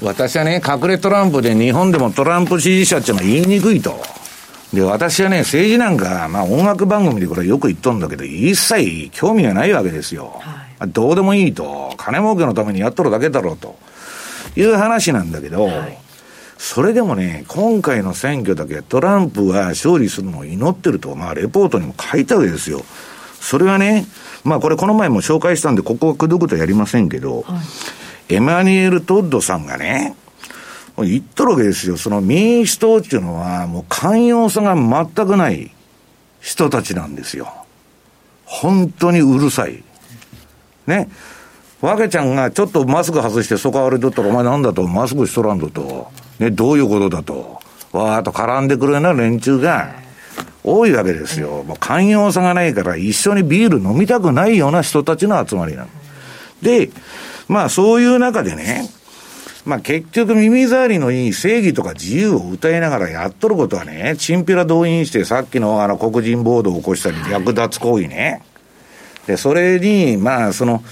[0.03, 4.01] 私はね、隠れトランプで日本でもトランプ支持者っていうのは言いにくいと。
[4.73, 10.41] で、私はね、政治なんか、まあ音楽番組でこれよく言っとんだけど、一切興味がないわけですよ。
[10.79, 11.93] はい、どうでもいいと。
[11.97, 13.77] 金儲けのためにやっとるだけだろうと。
[14.57, 15.99] いう話なんだけど、はい、
[16.59, 22.83] それでもね、今回の選挙だけトランプが勝利するのを祈ってると、まあレポートにも書いたわけですよ。
[23.41, 24.07] それはね、
[24.45, 27.61] まあこれこの前も紹介したんで、ここはくどくとやりませんけど、はい
[28.31, 30.15] エマニュエル・トッドさんがね、
[31.01, 31.97] もう言っとるわけですよ。
[31.97, 35.71] その民主党っていうのは、もう寛容さが全くない
[36.43, 37.51] 人たちなんですよ。
[38.45, 39.83] 本当にうるさい。
[40.87, 41.09] ね。
[41.81, 47.61] わけちゃんがちょっとマスク外してそこわれとったら、お前なんだと、マスクしとらんとと、ね、どういうことだと、
[47.93, 49.95] わーっと絡んでくるような連中が
[50.63, 51.65] 多いわけですよ。
[51.67, 55.89] もう寛容さがないから、一緒にビール飲みたくないような人たちの集まりなの。
[56.61, 56.91] で、
[57.49, 58.91] まあそういう中でね、
[59.65, 68.43] まあ結局耳障りのいい正義とか自由を歌いながらやっとることはね、チンピラ動員してさっきのあの黒人暴動を起こしたり略奪行為ね。
[69.27, 70.83] で、それに、まあその、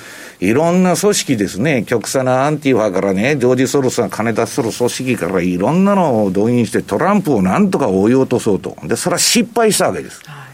[0.40, 8.76] いろんな組織ですね、極左なアンティファからね、ジョージ・ソロスが金出しする組織からいろんなのを動員してトランプをなんとか追い落とそうと。
[8.84, 10.22] で、それは失敗したわけです。
[10.26, 10.46] は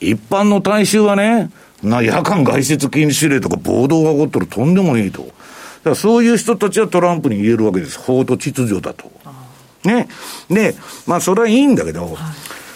[0.00, 1.50] い、一般の大衆はね、
[1.82, 5.28] な、夜間外出禁止令とか暴動が起こったらとんでもねえと。
[5.78, 7.98] だからそういう人たちはトランプに言えるわけです。
[7.98, 9.10] 法と秩序だと。
[9.84, 10.08] ね。
[10.50, 10.74] で、
[11.06, 12.14] まあそれはいいんだけど、はい、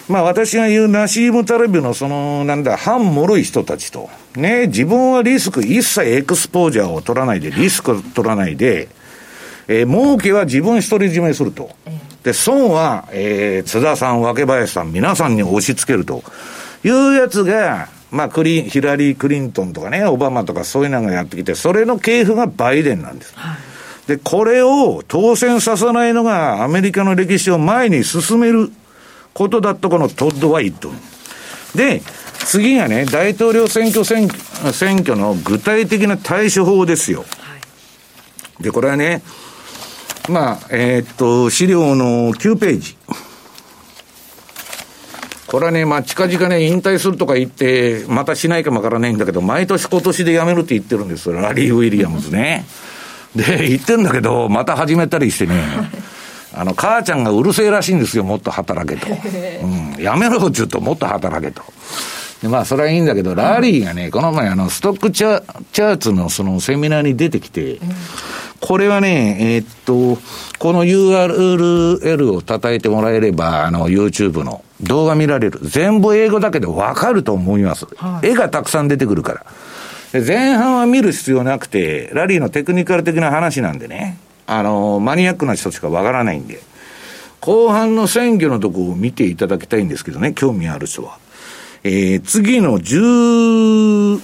[0.07, 8.87] まあ私が言うナシーム・タレビのその、なんだ、反脆い人たちと、ね、自分はリスク一切エクスポージャーを取らないで、リスクを取らないで、
[9.67, 11.69] えー、儲けは自分独り占めすると。
[12.23, 16.23] で、損は、えー、津田さん、若林さん、皆さんに押し付けると
[16.83, 23.33] いうやつが、まあ、クリヒラリー・クリントンとかね、オバマとかそういうのがやってきて、それの系譜がバイデンなんです。
[23.35, 28.71] はい、で、これを当選させないのがアメリカの歴史を前に進める
[29.33, 30.95] ことだとこのトッドは言っとる。
[31.73, 32.03] で、
[32.45, 34.29] 次がね、大統領選挙選
[34.71, 37.21] 選挙の具体的な対処法ですよ。
[37.21, 37.25] は
[38.59, 39.23] い、で、これはね、
[40.29, 42.95] まあ、えー、っと、資料の9ページ。
[45.53, 52.65] これはね、まあ、近々ね、引退するとか言って、またしないかもわからないんだけど、毎年今年で辞めるって言ってるんですよ、ラリー・ウィリアムズね。
[53.35, 55.63] で、言ってんだけど、また始めたりしてね、
[56.55, 59.05] あの、母ちゃんがうるせえらしいんですよ、もっと働けと。
[59.61, 61.61] うん、やめろって言うと、もっと働けと。
[62.41, 67.77] でまあ、それはいいんだけど、ラリーがね、この前、あの、ストックチャチャーツのそのセミナーに出てきて、
[68.63, 70.21] これはね、えー、っと、
[70.57, 74.63] この URL を叩いてもらえれば、あの、YouTube の。
[74.79, 75.59] 動画見られる。
[75.63, 78.27] 全部英語だけでわかると思います、はい。
[78.27, 79.45] 絵がたくさん出てくるか
[80.13, 80.21] ら。
[80.21, 86.61] 前半は見る必要なくて、ラリーのテクニカル的な話なんでね、あの、マニアックな人しかわからないんで、
[87.41, 91.17] 後半の選挙のとこを見ていただきたいんですけどね、興味ある人は。
[91.83, 94.21] えー、次の10、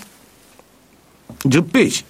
[1.45, 2.05] 10ページ。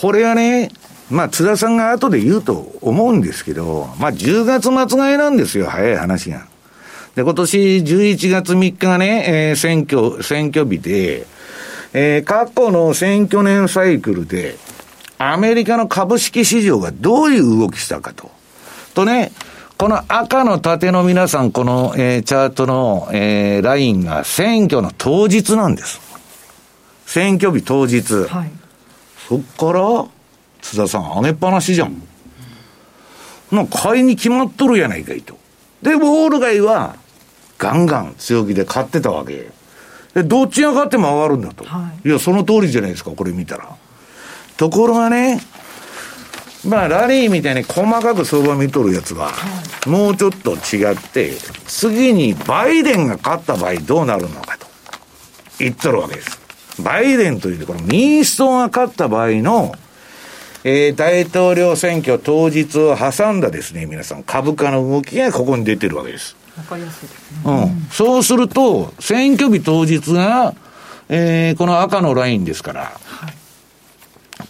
[0.00, 0.70] これはね、
[1.10, 6.46] まあ、津田さんが後で言うと思うんですけど、まあ、10月末買いなんですよ、早い話が。
[7.14, 11.26] で、今年11月3日がね、えー、選挙、選挙日で、
[11.92, 14.56] えー、過去の選挙年サイクルで、
[15.18, 18.30] アメリカの株式市場がどういう動きしたかと。
[18.94, 19.32] とね、
[19.76, 26.00] この赤の縦の皆さん、この、えー、チャートの、えー、ラインが選挙の当日なんです。
[27.04, 28.14] 選挙日当日。
[28.28, 28.59] はい、
[29.30, 30.08] そっから、
[30.60, 32.02] 津田さん、上げっぱなしじゃん。
[33.52, 35.38] まあ、買いに決まっとるやないかいと。
[35.82, 36.96] で、ウォール街は、
[37.56, 39.52] ガンガン強気で買ってたわけ。
[40.14, 41.62] で、どっちが勝っても上がるんだと。
[41.62, 43.68] はい、いや、その通りじゃないですか、これ見たら。
[44.56, 45.40] ところがね、
[46.66, 49.30] まあ、ラリーみたいに細かく相場見とるやつは、
[49.86, 51.36] もうちょっと違って、
[51.68, 54.66] 次にバイデンが勝った場合どうなるのかと
[55.60, 56.39] 言っとるわけです。
[56.80, 59.74] バイデンというこの民主党が勝った場合の
[60.62, 66.36] えー、大統領選挙当日を挟んだですね、皆さん、株価の動きがここに出てるわけです。
[66.56, 67.38] わかりやすいですね。
[67.46, 67.88] うん。
[67.90, 70.54] そうすると、選挙日当日が、
[71.08, 73.34] えー、この赤のラインですから、はい、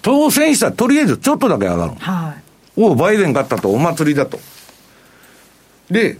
[0.02, 1.92] 当選したらとりあえずちょっとだけ上がる。
[1.98, 2.34] は
[2.76, 2.80] い。
[2.80, 4.40] おバイデン勝ったとお祭りだと。
[5.90, 6.18] で、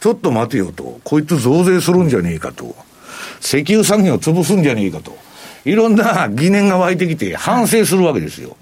[0.00, 2.76] ちょっと待てよと、こいつ増税するんじゃねえかと、
[3.40, 5.16] 石油産業を潰すんじゃねえかと、
[5.64, 8.56] いろんな疑念が湧いてきて反省するわけですよ。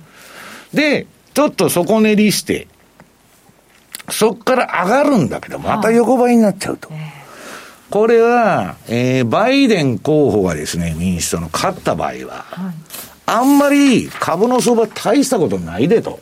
[0.73, 2.69] で、ちょっと底練りして、
[4.11, 6.91] そっから上がるんだけど、また横ばいになっちゃうと。
[7.91, 12.75] これは、えー、バイデン候補がですね、民主党の勝った場合は、はい、
[13.27, 16.21] あんまり株の相場大したことないでと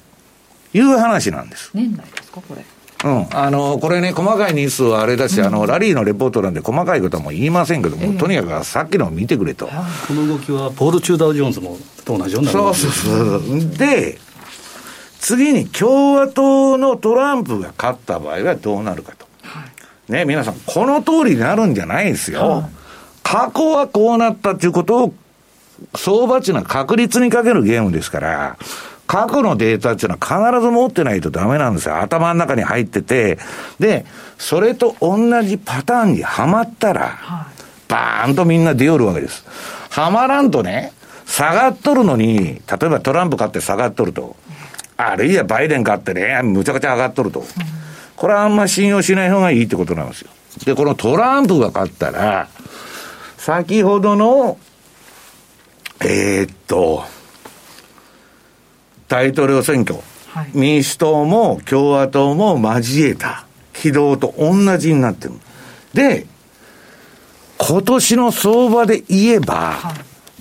[0.72, 1.70] いう話なんです。
[1.74, 2.64] 年内ですか、これ。
[3.04, 3.26] うん。
[3.32, 9.66] あの、これね、細かい日数はあれだし、うん、あの、ラリーのレポートなんで細かいことはもう言いませんけども、えー、とにかくさっきのを見てくれと。
[9.66, 13.10] この動きは、ポール・チューダー・ジョーンズもと同じようなそうそうそ
[13.54, 13.68] う。
[13.76, 14.18] で、
[15.20, 19.26] 次に共和党のトランプが勝った場合はどうなるかと。
[19.42, 19.64] は
[20.08, 22.40] い、ね、皆さん、この通りになるんじゃないですよ。
[22.40, 22.70] はい、
[23.22, 25.14] 過去はこうなったっていうことを、
[25.94, 28.56] 相場値の確率にかけるゲームですから、
[29.10, 32.00] 過去のデータっていうのは必ず持ってないとダメなんですよ。
[32.00, 33.38] 頭の中に入ってて。
[33.80, 34.06] で、
[34.38, 37.48] それと同じパターンにはまったら、
[37.88, 39.44] バーンとみんな出よるわけです。
[39.90, 40.92] はまらんとね、
[41.26, 44.36] 下がっとるのに、例えばトランプ買って下がっとると。
[44.96, 47.44] あるいはバイデン買ってね、むちゃくちゃ上がっとると。
[48.14, 50.30] これはあんま信用しない方がいいってことなんですよ。
[50.64, 52.46] で、このトランプが勝ったら、
[53.38, 54.56] 先ほどの、
[56.00, 57.02] えー、っと、
[59.10, 59.98] 大統領選挙、
[60.28, 63.44] はい、民主党も共和党も交えた。
[63.72, 65.34] 軌道と同じになってる。
[65.94, 66.26] で、
[67.58, 69.94] 今年の相場で言えば、はい、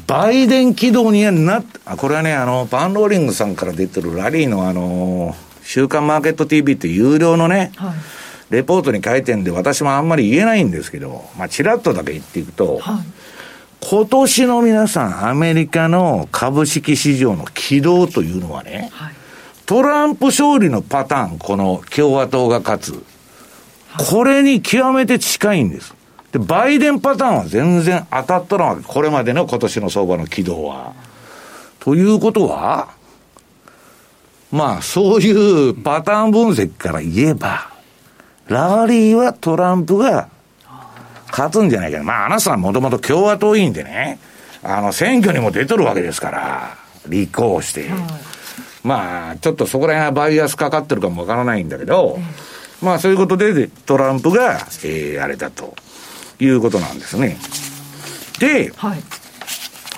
[0.05, 7.93] バイデン軌道にはなっあ、これはね、あの、パンローリングさんから出てるラリーのあの、週刊マーケット TV って有料のね、はい、
[8.49, 13.18] レポートに書いてんで、私もあんまり言えないんですけど、まあ、ちらっとだけ言っていくと、はい
[13.81, 19.13] 今年の皆さん、アメリカの株式市場の軌道というのはね、はい、
[19.65, 23.03] トランプ勝利のパターン、この共和党が勝つ。
[23.87, 25.95] はい、これに極めて近いんです。
[26.31, 30.93] で、バイデンパターンは全然当たったのは、これまでの今年の相場の軌道は。
[31.79, 32.89] ということは、
[34.51, 37.69] まあ、そういうパターン分析から言えば、
[38.47, 40.27] ラリーはトランプが
[41.31, 44.19] 勝つんじゃないかまあ、あなたさんもともと共和党員でね、
[44.63, 46.77] あの、選挙にも出とるわけですから、
[47.07, 47.89] 立候補して。
[47.89, 47.99] はい、
[48.83, 55.75] まあ、ちょっとそこら辺はバイアスかかってるかもわからないんだけど、えー、まあ、そういうことで、トランプが、えー、あれだと
[56.39, 57.37] いうことなんですね。
[58.39, 58.99] で、はい、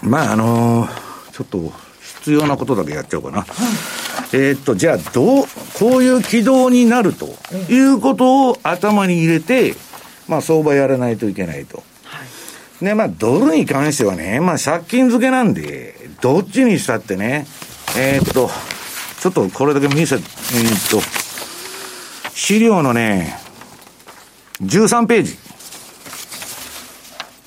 [0.03, 3.37] まあ、あのー、ちょっと、必要なことだけやっちゃおうかな。
[3.41, 7.27] はい、えっと、じゃあ、どう、こういう軌道になると
[7.69, 9.73] いうことを頭に入れて、
[10.31, 11.83] まあ、相場やらないといけないと。
[12.05, 12.23] は
[12.81, 17.45] い、で、まあ、ドルに関してはね、まあ、借金付けなんで、どっちにしたってね、
[17.97, 18.49] えー、っと、
[19.19, 21.01] ちょっとこれだけ見せ、えー、っと、
[22.33, 23.37] 資料のね、
[24.61, 25.37] 13ページ。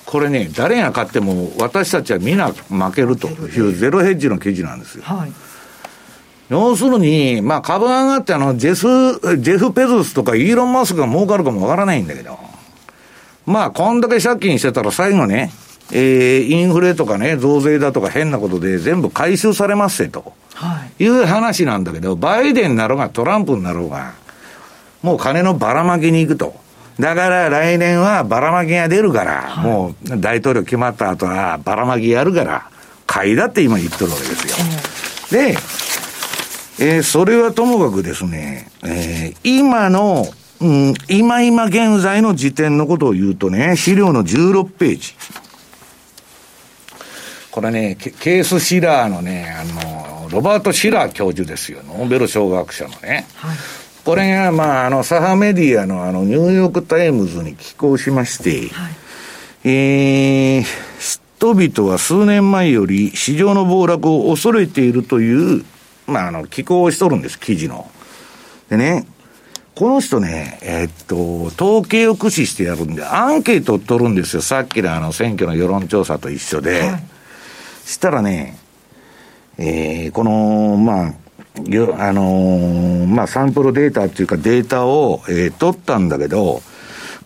[0.04, 5.04] これね、誰が買っても私たちは皆負けるというゼロヘッジの記事なんですよ。
[5.04, 5.32] はい
[6.50, 12.38] 要するに、まあ株上がってあの、ジェス、ジェフ・ペズスとかイーロン・マスクが儲かるかもわからないんだけど、
[13.46, 15.52] まあ、こんだけ借金してたら最後ね、
[15.92, 24.14] えー、インフレとかね、増税だとか変なことで全部回収されますせと、はい、いう話なんだけど、バイデンになろうがトランプになろうが、
[25.02, 26.54] もう金のばらまきに行くと。
[26.98, 32.70] だから来年はばらまきが出るから、はい、もう大統領決まった後はばらまきやるから、
[33.06, 35.38] 買いだって今言ってるわけですよ。
[35.38, 35.58] で、
[36.78, 40.26] えー、それはともかくですね、えー、今の
[40.64, 45.12] うん、今今現在の時点のことを言うとね、資料の16ページ。
[47.50, 49.62] これね、ケース・シラーのね、あ
[50.22, 51.82] の、ロバート・シラー教授ですよ。
[51.86, 53.26] ノーベル賞学者のね。
[53.34, 53.56] はい、
[54.06, 58.92] これが、まあ、あの、左派メディアのあの、ニューヨーク・タイムズに寄稿しまして、はい、
[59.64, 60.64] えー、
[60.98, 65.64] 人々は数年前より市場の暴落を恐れているという、
[66.06, 67.90] まあ、あの、寄稿をしとるんです、記事の。
[68.70, 69.06] でね、
[69.74, 74.42] この人ね、えー、っと、統計を駆使してやるんで、アンケートを取るんですよ。
[74.42, 76.82] さっきのあの選挙の世論調査と一緒で。
[76.82, 77.02] はい、
[77.84, 78.56] したらね、
[79.58, 81.12] えー、この、まあ、
[81.68, 86.62] よあのー、まあ、サンプルデータっていうかデータを、えー、取ったんだけど、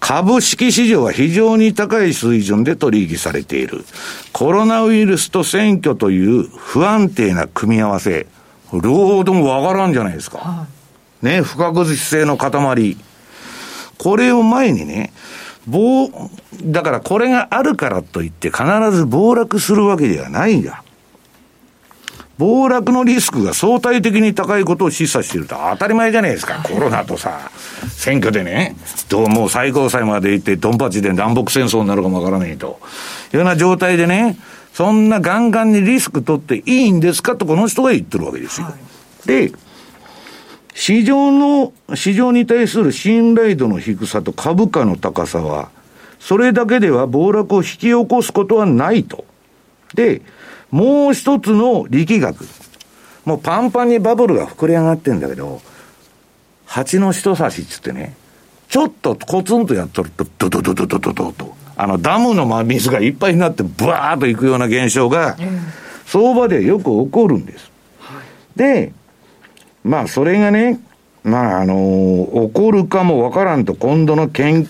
[0.00, 3.84] 株式市場は非常に高い水準で取引されている。
[4.32, 8.26] コロナウイルスと選挙という不安定な組み合わせ。
[8.72, 10.38] 両方ともわからんじゃないですか。
[10.38, 10.77] はい
[11.22, 12.96] ね、不確実性の塊。
[13.98, 15.12] これを前にね、
[15.66, 16.08] 暴、
[16.62, 20.82] だからこれがあるからといって必ず暴落するわけではないんだ。
[22.38, 26.62] 暴落のリスクが相対的に高いことを示唆していると当たり前じゃないですか。
[26.62, 27.50] コロナとさ、
[27.90, 28.76] 選挙でね、
[29.08, 32.78] どうも最高裁まで行ってドンパチで南北戦争になるかもわからないと。
[33.32, 34.38] いうような状態でね、
[34.72, 38.68] そんなガンガンにリスク取っていいんですかとこの人が言ってるわけですよ。
[38.68, 38.74] は
[39.24, 39.52] い、で、
[40.74, 45.70] 市場の、市場に対する信頼度の低さと株価の高さは、
[46.20, 49.24] それだけでは暴落を引き起こすことはないと。
[49.94, 50.22] で、
[50.70, 52.46] もう一つの力学。
[53.24, 55.60] もうパンパンにバブルが膨れ上がってんだけど、
[56.66, 58.14] 蜂の人差しっつってね、
[58.68, 65.36] ちょっとコツンとやっとると、ドドドドドドドと、あのダムの水がいっぱいになってブワーッといくような現象が、
[66.06, 67.70] 相場でよく起こるんです。
[68.56, 68.92] で、
[69.84, 70.80] まあそれがね、
[71.24, 74.66] まああのー、起こるかもわからんと今度の選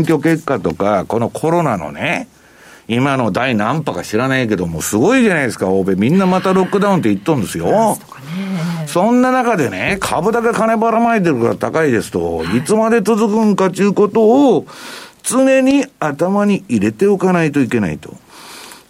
[0.00, 2.28] 挙結果とか、このコロナのね、
[2.88, 5.94] 今の第何波か知らないけども、すごいじゃないですか、欧米。
[5.94, 7.96] みんなまたロックダウンって言っとんですよ。
[8.86, 14.22] そんな中でね、株だけ金ばらまいてるから高いですと、いつまで続くんかということ
[14.56, 14.66] を、
[15.22, 18.14] 常に頭に入れておかないといけないと。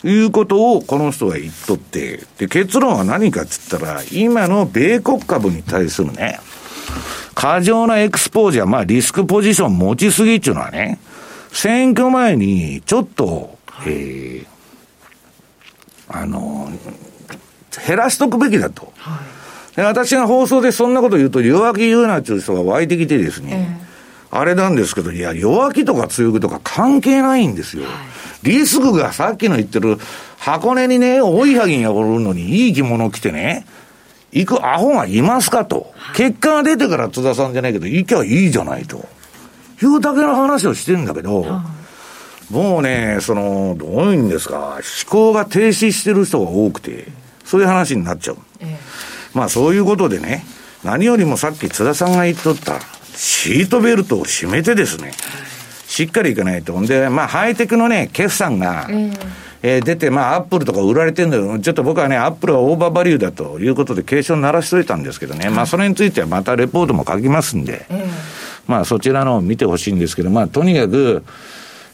[0.04, 6.40] いうことをこの人が言っとって、で、結論は何かっつったら、今の米国株に対するね、
[7.34, 10.98] 過剰なエクスポージャー、まあリスクポジション持ちすぎっていうのはね、
[11.52, 14.46] 選挙前にちょっとえー、
[16.08, 16.68] あの、
[17.86, 18.92] 減らしとくべきだと。
[18.96, 19.20] は
[19.76, 23.89] い、私が放送でそんなこと言うと、弱気言うなっていう人が湧いてきてですね、えー、
[24.30, 27.84] あれなんですけど、いや、弱気とか強気とか関係ないんですよ。
[27.84, 27.92] はい、
[28.44, 29.98] リスクがさっきの言ってる、
[30.38, 33.66] 箱根にね、追いはぎがおるのにいい着物着てね、
[34.32, 35.92] 行くアホがいますかと。
[36.14, 39.08] 結果が出てから津田さんじゃないけど、行きゃいいじゃないと。
[39.82, 41.46] いうだけの話をしてるんだけど、
[42.50, 47.08] もうね、その、どういうんですか、思考が停止してる人が多くて、
[47.44, 48.38] そういう話になっちゃう。
[48.60, 48.78] ええ、
[49.34, 50.44] まあそういうことでね、
[50.84, 52.80] 何よりもさっき津田さんが言っとった、
[53.20, 55.12] シートベルトを締めてですね、
[55.86, 56.80] しっかりいかないと。
[56.80, 59.12] んで、まあハイテクのね、決算が、え
[59.62, 67.84] えー、出て、まあ、アップルとか売られてるんだけど、ちょっと僕はね、アップルはオーバーバリューだということで、警鐘鳴らしといたんですけどね、まあ、それについてはまたレポートも書きますんで、
[68.66, 71.22] まあ、そちらのを見てほしいんですけど、まあ、とにかく、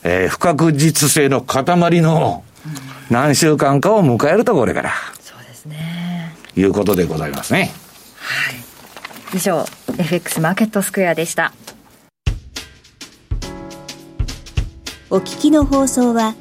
[0.05, 1.65] えー、不確実性の塊
[2.03, 2.45] の
[3.11, 4.93] 何週間かを迎えると、これから。
[5.21, 6.37] そうですね。
[6.57, 7.73] いうことでございますね。
[8.17, 8.66] はい。
[9.35, 9.65] 以上、
[9.99, 11.53] FX マーケットスクエアでした。
[15.11, 16.35] お聞きの放送は、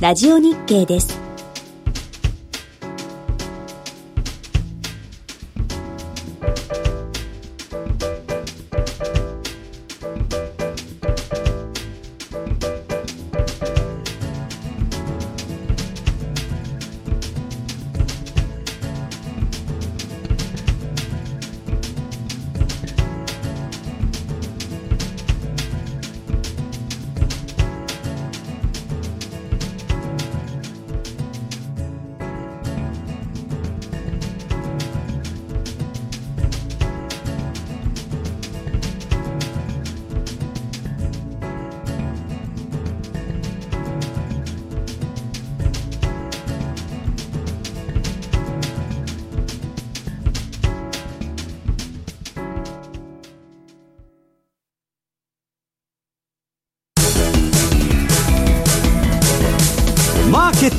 [0.00, 1.21] ラジオ日経です。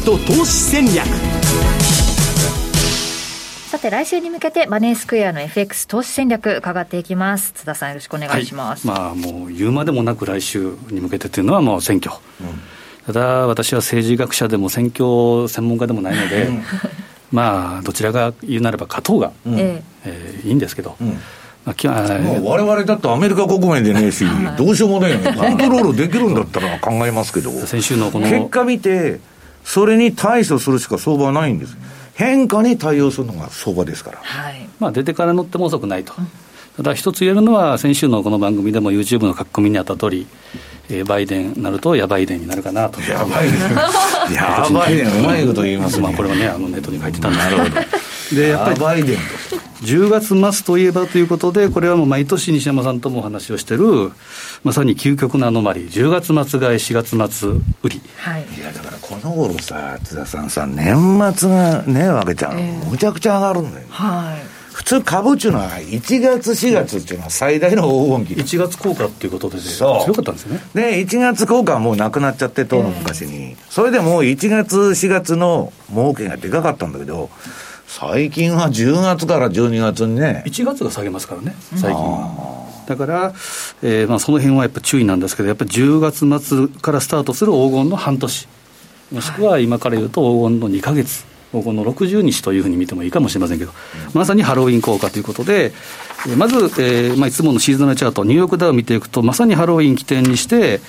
[0.03, 1.05] ット投資戦略。
[3.67, 7.53] さて来週に向けてマネースクエアの FX 投資戦略伺っていきます。
[7.53, 16.49] 津田さんよろしくお願いします、はい、まあもう言うまでもなく来週に向けてというのはもう選挙、うん、ただ私は政治学者でも選挙専門家でもないので、
[17.31, 21.17] まあどちらが言うなれば勝とうが、うん、えー、いいんですけど、うん。
[21.65, 24.25] まあ、もう我々だってアメリカ国内でねえし、
[24.57, 29.21] どうしようもね、コントロールできるんだったら考えますけど、先週のこの結果見て、
[29.63, 31.77] それに対処するしか相場はないんです。
[32.15, 34.19] 変化に対応するのが相場ですから。
[34.21, 34.67] はい。
[34.79, 36.13] まあ出てから乗っても遅くないと。
[36.77, 40.27] ただ一つ言えるのは、先週のこの番組でも YouTube の書き込みにあった通り、
[40.89, 42.99] えー、バイデンなると、やばいデンになるかなと。
[43.01, 44.33] やばいデン。
[44.35, 46.03] やばいデン、うまいこと言いますね。
[46.03, 47.75] まあこれはね、あのネットに書いてたんですなるほど。
[48.35, 49.17] で、やっぱり、バイデン
[49.83, 54.11] 10月末といえばということで、これはもう毎年西山さんともお話をしてる、
[54.63, 57.49] まさに究極のアノマリー、10月末買い、4月末
[57.83, 58.01] 売り。
[58.17, 60.95] はい、いや、だからこの頃さ、津田さんさ、年
[61.35, 63.87] 末がね、わけちゃう、えー、むちゃくちゃ上がるんだよ。
[63.89, 64.63] はい。
[64.73, 68.57] 普通株っていうのは1月4月っていうのは最大の黄金期。
[68.57, 70.61] 1月効果っていうことで、ね、強かったんですよね。
[70.73, 77.29] で1月効果はもうなくなっちゃって当の昔に、えー、それでも1月4月の儲けがでかかったんだけど
[77.99, 80.43] 最近は10月から12月にね。
[80.47, 82.67] 1月が下げますからね最近は。
[82.87, 83.33] だから、
[83.83, 88.47] えーまあ、その辺はやっぱ注意なんですけどやっぱり10月末からスタートする黄金の半年
[89.11, 93.71] もしくは今から言うと黄金の2か月この60日というふうに見てもいいかもしれませんけど、
[94.15, 95.71] まさにハロウィン効果ということで、
[96.35, 100.81] まず、えーまあ、いつものシーズナルチャート、ニューヨークダウを見ていくと、まさにハロウィン起点にして、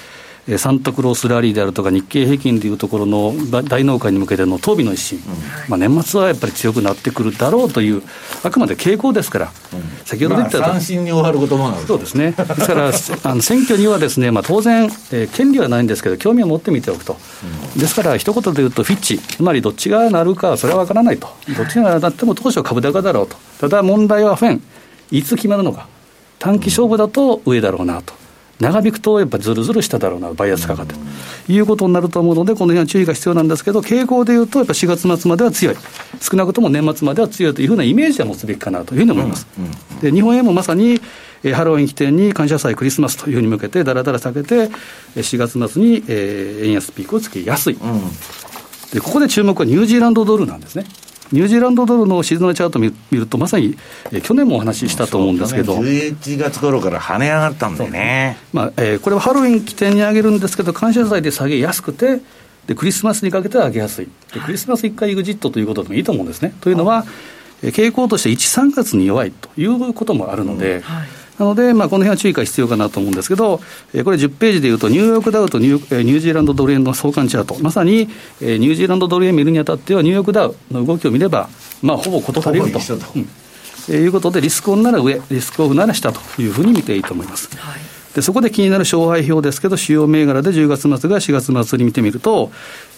[0.58, 3.34] サンタクロースラリーであるとか、日経平均でいうところの
[3.64, 5.24] 大納会に向けての当備の一心、うん、
[5.68, 8.02] まあ、年末はやっぱり強くなってくるだろうという、
[8.42, 12.90] あくまで傾向ですから、うん、先ほど言った、まあ、に終わることもあるそうですね、ですから
[13.30, 17.16] あの選挙にはですね、まあ、当然、えー、権利はないんですけど、興味を持ってみておくと、
[17.74, 24.62] うん、ですから、一言で言うと、フィッチ、つまりどっちがなるか、それは分からないと、どっちがなっても当初は株高だろうと、ただ問題はフェン、
[25.10, 25.88] いつ決まるのか、
[26.38, 28.23] 短期勝負だと上だろうなと。
[28.60, 30.94] 長引くとやっぱずるずるしただろうな、バイアスかかって。
[31.46, 35.76] ということになると思うので、この辺は注意が必要なんですけど、傾向でいうと、やっぱ4月末までは強い、
[36.20, 39.46] 少なくとも年末までは強いというふうなイメージは持つべきかなというふうに思います。
[40.00, 41.00] で日本円もまさに
[41.44, 44.70] えハロウィン起点に感謝祭、クリスマスというふうに向けて、だらだら下げて、
[45.14, 48.00] 4月末に、えー、円安ピークをつけやすい、うん、
[48.92, 50.86] で、ここで注目はニュージーランドドルなんですね。
[51.34, 53.76] ニュージーランドドルのシーズンチャート見ると、まさに、
[54.12, 62.20] えー、去年もお話ししたと思うんですけど、11月頃から跳ね上がったんでね、まあえー、これはハロウィン起点に上げるんですけど、感謝祭で下げやすくて、
[62.68, 66.54] でクリスマスにかけては上げやすい、でクリスマス1回エグジットということでもいいと思うんですね。
[66.60, 67.04] というのは、
[67.62, 70.76] えー、傾向として1、3月に弱いということもあるので。
[70.76, 73.60] うんはいなので、まあ、この辺は注意が必要かなと思うんですけど、
[73.92, 78.08] えー、これ10ページでいうと、ニューヨークダウとニューニュージーランドドル円の相関チャート、まさに、
[78.40, 81.48] えー、ニュージーランドドル円見るにあたっては、ニューヨークダウの動きを見れば、
[81.82, 82.78] まあ、ほぼ事足りると。
[83.14, 83.28] うん
[83.86, 87.50] えー、いうことで、リスクオンなら上、リスクオフなら下というふうに見ていいと思います。
[87.56, 87.80] はい
[88.14, 92.50] でそこで気になる勝敗表ですけど、主要銘柄で10月末が4月末に見てみると、やっ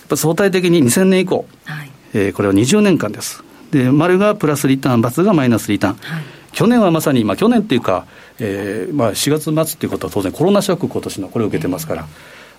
[0.09, 3.43] ぱ相対的に2000年以降、はい、えー、これは20年間です。
[3.71, 5.95] で、丸がプラスリターン、×がマイナスリターン。
[5.95, 6.25] はい、
[6.57, 8.07] 去年はまさに、まあ去年っていうか、
[8.41, 12.03] えーまあ、4月末っていうことは当然コロナショック今年のこれを受けてますから、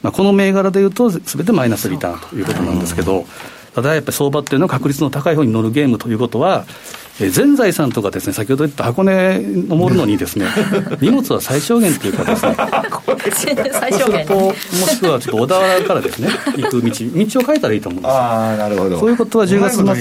[0.04, 3.26] まあ、この銘柄でいうとすべてマイナスリターンということなんですけど、
[3.74, 10.46] ただやっぱり相場っていうのは確率の高い方に乗るゲームということは、え全財産とかですね、先ほど言った箱根登るのにですね、
[11.02, 12.56] 荷物は最小限っていうかですね、
[13.72, 14.54] 最小限、も
[14.88, 19.00] しくはちょっと小田原からですね、行く道、道を変えたらいいと思うんですああ、なるほど。
[19.00, 19.92] そういうことは10月末、ね、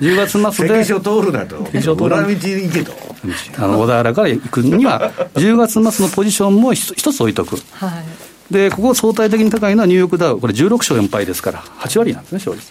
[0.00, 1.56] 10月末で、通るだと、
[2.04, 2.92] 裏道行けと。
[3.58, 7.56] あの小田原から行くには、10月末のポジションも一つ置いとく。
[7.72, 7.88] は
[8.50, 8.52] い。
[8.52, 12.70] で、ここ相対的に高いのはニューヨークダウ、これ16勝4敗ですから、8割なんですね、勝率。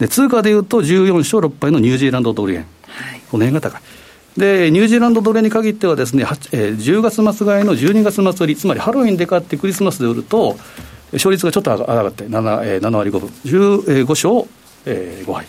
[0.00, 3.82] で、通貨でいうと14勝6敗のニュージーランドドル円、はい、この辺が高い。
[4.36, 10.56] で、ニュージーランドドル円に限ってはですね、えー、10月末買いの12月末売り、つまりハロウィンで買ってクリスマスで売ると、
[11.12, 14.50] 勝率がちょっと上がって 7,、えー、7割5分、15勝、
[14.86, 15.46] えー、5敗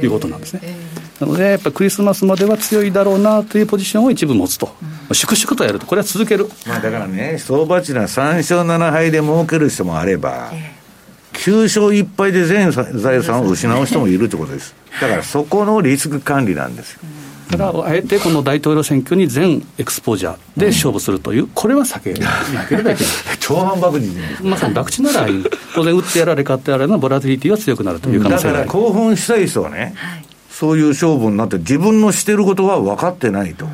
[0.00, 0.60] ということなんですね。
[0.64, 4.74] えー、なので、やっぱりクリスマスまでは強いだろうなというポジションを一部持つと、
[5.08, 6.48] うん、粛々とやると、これは続ける。
[6.66, 10.71] まあ、だからね、相場値は3勝7敗で儲ける人もあれば、えー
[11.32, 14.74] 9勝1敗で全財産を失う人もいるということです。
[15.00, 17.00] だからそこのリスク管理なんですよ。
[17.50, 22.30] だから、あえてこの大統領選挙に全エクスポージャーで勝負するという、これは避けな
[22.66, 23.14] ければいけない。
[23.40, 25.28] 超反爆人まさに博打なら、
[25.74, 33.66] 当然、打ってやられ、勝ってやられのボラティリティは強くなるという可能性がだから興奮したい人はね、はい、そういう勝負になって、自分のしてることは分かってないと。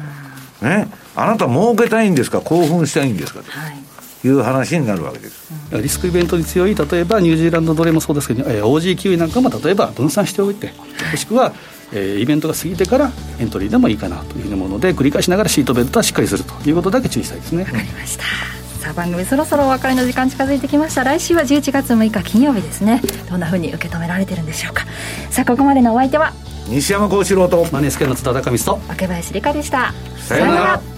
[0.62, 3.40] ね、あなた儲けたいんですか、興奮したいんですか？
[3.42, 3.50] と。
[3.52, 3.87] はい
[4.24, 10.72] いう話になるわけです、うん、リスクイベントに強い、例えばニュージーランドどれもそうですけど、えー、OG キウイなんかも例えば分散しておいて、
[11.10, 11.52] もしくは、
[11.92, 17.62] えー、イベントが過ぎてからエントリーでもいいかなというふうなもので、繰り返しながらシートベルトはしっかりするということだけ注意したいですね。
[17.62, 18.24] わかりました。
[18.78, 21.04] さあ番組そろそろお別れの時間近づいてきました。
[21.04, 23.02] 来週は11月6日金曜日ですね。
[23.28, 24.84] どんなふうに受け止められてるんでしょうか。
[25.30, 26.32] さあここまでのお相手は
[26.68, 29.92] 西山幸四郎とマネースケの津田高光と若林理香でした。
[30.18, 30.97] さようなら